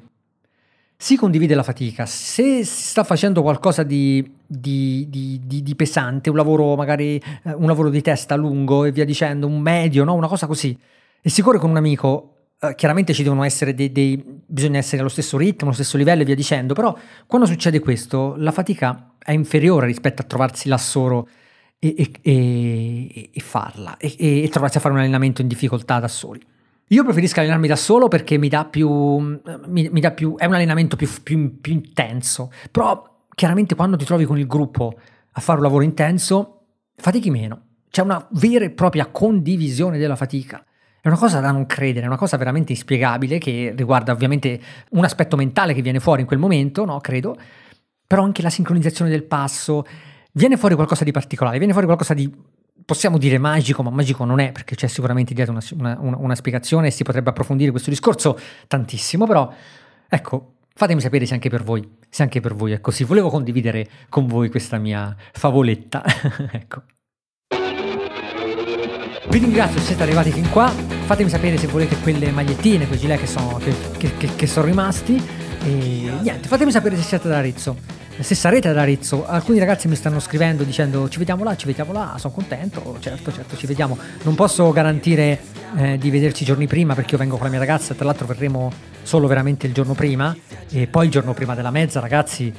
si 0.95 1.15
condivide 1.15 1.55
la 1.55 1.63
fatica. 1.63 2.05
Se 2.05 2.63
si 2.63 2.83
sta 2.83 3.03
facendo 3.03 3.41
qualcosa 3.41 3.81
di, 3.81 4.35
di, 4.45 5.07
di, 5.09 5.41
di 5.43 5.75
pesante, 5.75 6.29
un 6.29 6.35
lavoro 6.35 6.75
magari 6.75 7.19
eh, 7.45 7.51
un 7.51 7.65
lavoro 7.65 7.89
di 7.89 8.03
testa 8.03 8.35
lungo 8.35 8.85
e 8.85 8.91
via 8.91 9.05
dicendo, 9.05 9.47
un 9.47 9.59
medio, 9.59 10.03
no? 10.03 10.13
una 10.13 10.27
cosa 10.27 10.45
così, 10.45 10.77
e 11.19 11.29
si 11.31 11.41
corre 11.41 11.57
con 11.57 11.71
un 11.71 11.77
amico, 11.77 12.34
eh, 12.69 12.75
chiaramente 12.75 13.13
ci 13.13 13.23
devono 13.23 13.43
essere 13.43 13.73
dei, 13.73 13.91
dei, 13.91 14.23
bisogna 14.45 14.77
essere 14.77 14.99
allo 14.99 15.09
stesso 15.09 15.37
ritmo, 15.37 15.67
allo 15.67 15.75
stesso 15.75 15.97
livello 15.97 16.21
e 16.21 16.25
via 16.25 16.35
dicendo, 16.35 16.73
però 16.73 16.97
quando 17.27 17.47
succede 17.47 17.79
questo, 17.79 18.35
la 18.37 18.51
fatica 18.51 19.13
è 19.17 19.31
inferiore 19.31 19.87
rispetto 19.87 20.21
a 20.21 20.25
trovarsi 20.25 20.67
là 20.67 20.77
solo 20.77 21.27
e, 21.79 22.11
e, 22.21 23.29
e, 23.33 23.39
farla 23.41 23.97
e, 23.97 24.47
trovarsi 24.51 24.77
a 24.77 24.79
fare 24.79 24.93
un 24.93 24.99
allenamento 25.01 25.41
in 25.41 25.47
difficoltà 25.47 25.99
da 25.99 26.07
soli. 26.07 26.41
Io 26.89 27.03
preferisco 27.03 27.39
allenarmi 27.39 27.67
da 27.67 27.75
solo 27.75 28.07
perché 28.07 28.37
mi 28.37 28.47
dà 28.47 28.65
più, 28.65 28.89
mi, 28.89 29.89
mi 29.89 29.99
dà 29.99 30.11
più 30.11 30.35
è 30.37 30.45
un 30.45 30.53
allenamento 30.53 30.95
più, 30.95 31.09
più, 31.23 31.59
più 31.59 31.73
intenso, 31.73 32.51
però 32.69 33.23
chiaramente 33.33 33.75
quando 33.75 33.97
ti 33.97 34.05
trovi 34.05 34.25
con 34.25 34.37
il 34.37 34.45
gruppo 34.45 34.93
a 35.31 35.41
fare 35.41 35.57
un 35.57 35.63
lavoro 35.63 35.83
intenso, 35.83 36.61
fatichi 36.95 37.29
meno. 37.29 37.61
C'è 37.89 38.01
una 38.01 38.25
vera 38.31 38.65
e 38.65 38.71
propria 38.71 39.07
condivisione 39.07 39.97
della 39.97 40.15
fatica. 40.15 40.63
È 41.05 41.07
una 41.07 41.17
cosa 41.17 41.39
da 41.39 41.51
non 41.51 41.67
credere, 41.67 42.05
è 42.05 42.07
una 42.07 42.17
cosa 42.17 42.35
veramente 42.35 42.71
inspiegabile 42.71 43.37
che 43.37 43.75
riguarda 43.77 44.11
ovviamente 44.11 44.59
un 44.93 45.03
aspetto 45.03 45.35
mentale 45.35 45.75
che 45.75 45.83
viene 45.83 45.99
fuori 45.99 46.21
in 46.21 46.25
quel 46.25 46.39
momento, 46.39 46.83
no? 46.83 46.99
Credo, 46.99 47.37
però 48.07 48.23
anche 48.23 48.41
la 48.41 48.49
sincronizzazione 48.49 49.11
del 49.11 49.23
passo. 49.23 49.85
Viene 50.31 50.57
fuori 50.57 50.73
qualcosa 50.73 51.03
di 51.03 51.11
particolare, 51.11 51.59
viene 51.59 51.73
fuori 51.73 51.85
qualcosa 51.85 52.15
di 52.15 52.27
possiamo 52.83 53.19
dire 53.19 53.37
magico, 53.37 53.83
ma 53.83 53.91
magico 53.91 54.25
non 54.25 54.39
è, 54.39 54.51
perché 54.51 54.73
c'è 54.73 54.87
sicuramente 54.87 55.35
dietro 55.35 55.53
una, 55.53 55.95
una, 55.99 56.17
una, 56.17 56.33
spiegazione 56.33 56.87
e 56.87 56.89
si 56.89 57.03
potrebbe 57.03 57.29
approfondire 57.29 57.69
questo 57.69 57.91
discorso 57.91 58.35
tantissimo, 58.65 59.27
però 59.27 59.53
ecco, 60.09 60.53
fatemi 60.73 61.01
sapere 61.01 61.27
se 61.27 61.35
anche 61.35 61.49
per 61.51 61.61
voi, 61.61 61.87
se 62.09 62.23
anche 62.23 62.39
per 62.39 62.55
voi 62.55 62.71
è 62.71 62.81
così. 62.81 63.03
Volevo 63.03 63.29
condividere 63.29 63.87
con 64.09 64.25
voi 64.25 64.49
questa 64.49 64.79
mia 64.79 65.15
favoletta, 65.33 66.03
ecco. 66.51 66.81
Vi 69.35 69.41
ringrazio 69.41 69.81
se 69.81 69.87
siete 69.87 70.03
arrivati 70.03 70.31
fin 70.31 70.49
qua, 70.49 70.69
fatemi 70.69 71.29
sapere 71.29 71.57
se 71.57 71.67
volete 71.67 71.97
quelle 71.97 72.31
magliettine, 72.31 72.87
quei 72.87 72.97
gilet 72.97 73.19
che 73.19 73.27
sono, 73.27 73.59
che, 73.61 73.75
che, 74.15 74.29
che 74.33 74.47
sono 74.47 74.65
rimasti. 74.65 75.21
E 75.61 76.09
niente, 76.21 76.47
fatemi 76.47 76.71
sapere 76.71 76.95
se 76.95 77.01
siete 77.01 77.27
ad 77.27 77.33
Arezzo 77.33 77.75
se 78.17 78.33
sarete 78.33 78.69
ad 78.69 78.77
Arezzo, 78.77 79.27
alcuni 79.27 79.59
ragazzi 79.59 79.89
mi 79.89 79.95
stanno 79.95 80.21
scrivendo 80.21 80.63
dicendo 80.63 81.09
ci 81.09 81.19
vediamo 81.19 81.43
là, 81.43 81.57
ci 81.57 81.65
vediamo 81.65 81.91
là, 81.91 82.15
sono 82.17 82.33
contento, 82.33 82.95
certo, 83.01 83.29
certo, 83.33 83.57
ci 83.57 83.67
vediamo. 83.67 83.97
Non 84.23 84.35
posso 84.35 84.71
garantire 84.71 85.41
eh, 85.75 85.97
di 85.97 86.09
vederci 86.09 86.45
giorni 86.45 86.65
prima 86.65 86.95
perché 86.95 87.11
io 87.11 87.17
vengo 87.17 87.35
con 87.35 87.43
la 87.43 87.51
mia 87.51 87.59
ragazza, 87.59 87.93
tra 87.93 88.05
l'altro 88.05 88.25
verremo 88.25 88.71
solo 89.03 89.27
veramente 89.27 89.67
il 89.67 89.73
giorno 89.73 89.95
prima. 89.95 90.33
E 90.71 90.87
poi 90.87 91.07
il 91.07 91.11
giorno 91.11 91.33
prima 91.33 91.55
della 91.55 91.71
mezza, 91.71 91.99
ragazzi, 91.99 92.53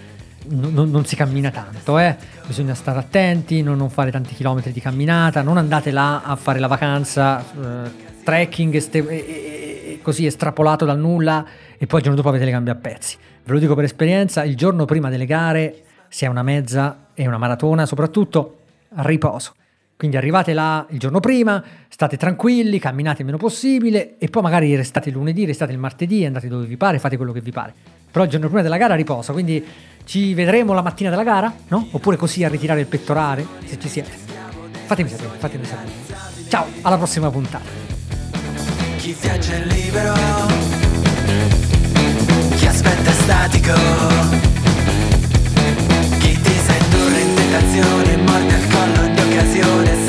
n- 0.48 0.72
n- 0.74 0.90
non 0.90 1.04
si 1.04 1.16
cammina 1.16 1.50
tanto, 1.50 1.98
eh? 1.98 2.16
bisogna 2.46 2.74
stare 2.74 2.98
attenti, 2.98 3.62
non, 3.62 3.76
non, 3.76 3.90
fare 3.90 4.10
tanti 4.10 4.34
chilometri 4.34 4.72
di 4.72 4.80
camminata, 4.80 5.42
non 5.42 5.56
andate 5.56 5.90
là 5.90 6.22
a 6.22 6.36
fare 6.36 6.58
la 6.58 6.66
vacanza, 6.66 7.40
eh, 7.40 7.90
trekking 8.22 8.74
este- 8.74 9.06
e- 9.08 9.14
e- 9.16 9.98
così 10.02 10.26
estrapolato 10.26 10.84
dal 10.84 10.98
nulla 10.98 11.44
e 11.76 11.86
poi 11.86 11.98
il 11.98 12.04
giorno 12.04 12.16
dopo 12.16 12.28
avete 12.28 12.44
le 12.44 12.50
gambe 12.50 12.70
a 12.70 12.76
pezzi. 12.76 13.16
Ve 13.44 13.52
lo 13.52 13.58
dico 13.58 13.74
per 13.74 13.84
esperienza, 13.84 14.44
il 14.44 14.56
giorno 14.56 14.84
prima 14.84 15.10
delle 15.10 15.26
gare, 15.26 15.82
sia 16.08 16.30
una 16.30 16.42
mezza 16.42 17.08
e 17.14 17.26
una 17.26 17.38
maratona 17.38 17.86
soprattutto, 17.86 18.58
riposo. 18.96 19.54
Quindi 19.96 20.16
arrivate 20.18 20.52
là 20.52 20.86
il 20.90 20.98
giorno 20.98 21.20
prima, 21.20 21.62
state 21.88 22.16
tranquilli, 22.16 22.78
camminate 22.78 23.20
il 23.20 23.26
meno 23.26 23.38
possibile 23.38 24.18
e 24.18 24.28
poi 24.28 24.42
magari 24.42 24.74
restate 24.76 25.08
il 25.08 25.14
lunedì, 25.14 25.46
restate 25.46 25.72
il 25.72 25.78
martedì, 25.78 26.24
andate 26.24 26.48
dove 26.48 26.66
vi 26.66 26.76
pare, 26.76 26.98
fate 26.98 27.16
quello 27.16 27.32
che 27.32 27.40
vi 27.40 27.50
pare. 27.50 27.72
Però 28.10 28.24
il 28.24 28.30
giorno 28.30 28.46
prima 28.46 28.62
della 28.62 28.76
gara 28.76 28.94
riposo, 28.94 29.32
quindi 29.32 29.64
ci 30.06 30.32
vedremo 30.32 30.72
la 30.72 30.82
mattina 30.82 31.10
della 31.10 31.24
gara, 31.24 31.52
no? 31.68 31.88
Oppure 31.90 32.16
così 32.16 32.44
a 32.44 32.48
ritirare 32.48 32.80
il 32.80 32.86
pettorale, 32.86 33.46
se 33.66 33.78
ci 33.78 33.88
siete. 33.88 34.10
Fatemi 34.86 35.10
sapere, 35.10 35.36
fatemi 35.36 35.64
sapere. 35.64 35.90
Ciao, 36.48 36.66
alla 36.82 36.96
prossima 36.96 37.28
puntata. 37.28 37.68
Chi 38.96 39.14
viaggia 39.20 39.54
è 39.54 39.64
libero 39.66 40.74
aspetta 42.76 43.10
statico 43.10 43.72
Chi 46.18 46.40
ti 46.40 46.52
sa 46.64 46.74
in 46.74 47.34
tentazione 47.34 48.16
Morte 48.16 48.54
al 48.54 48.68
collo 48.68 49.00
ogni 49.00 49.20
occasione 49.20 50.05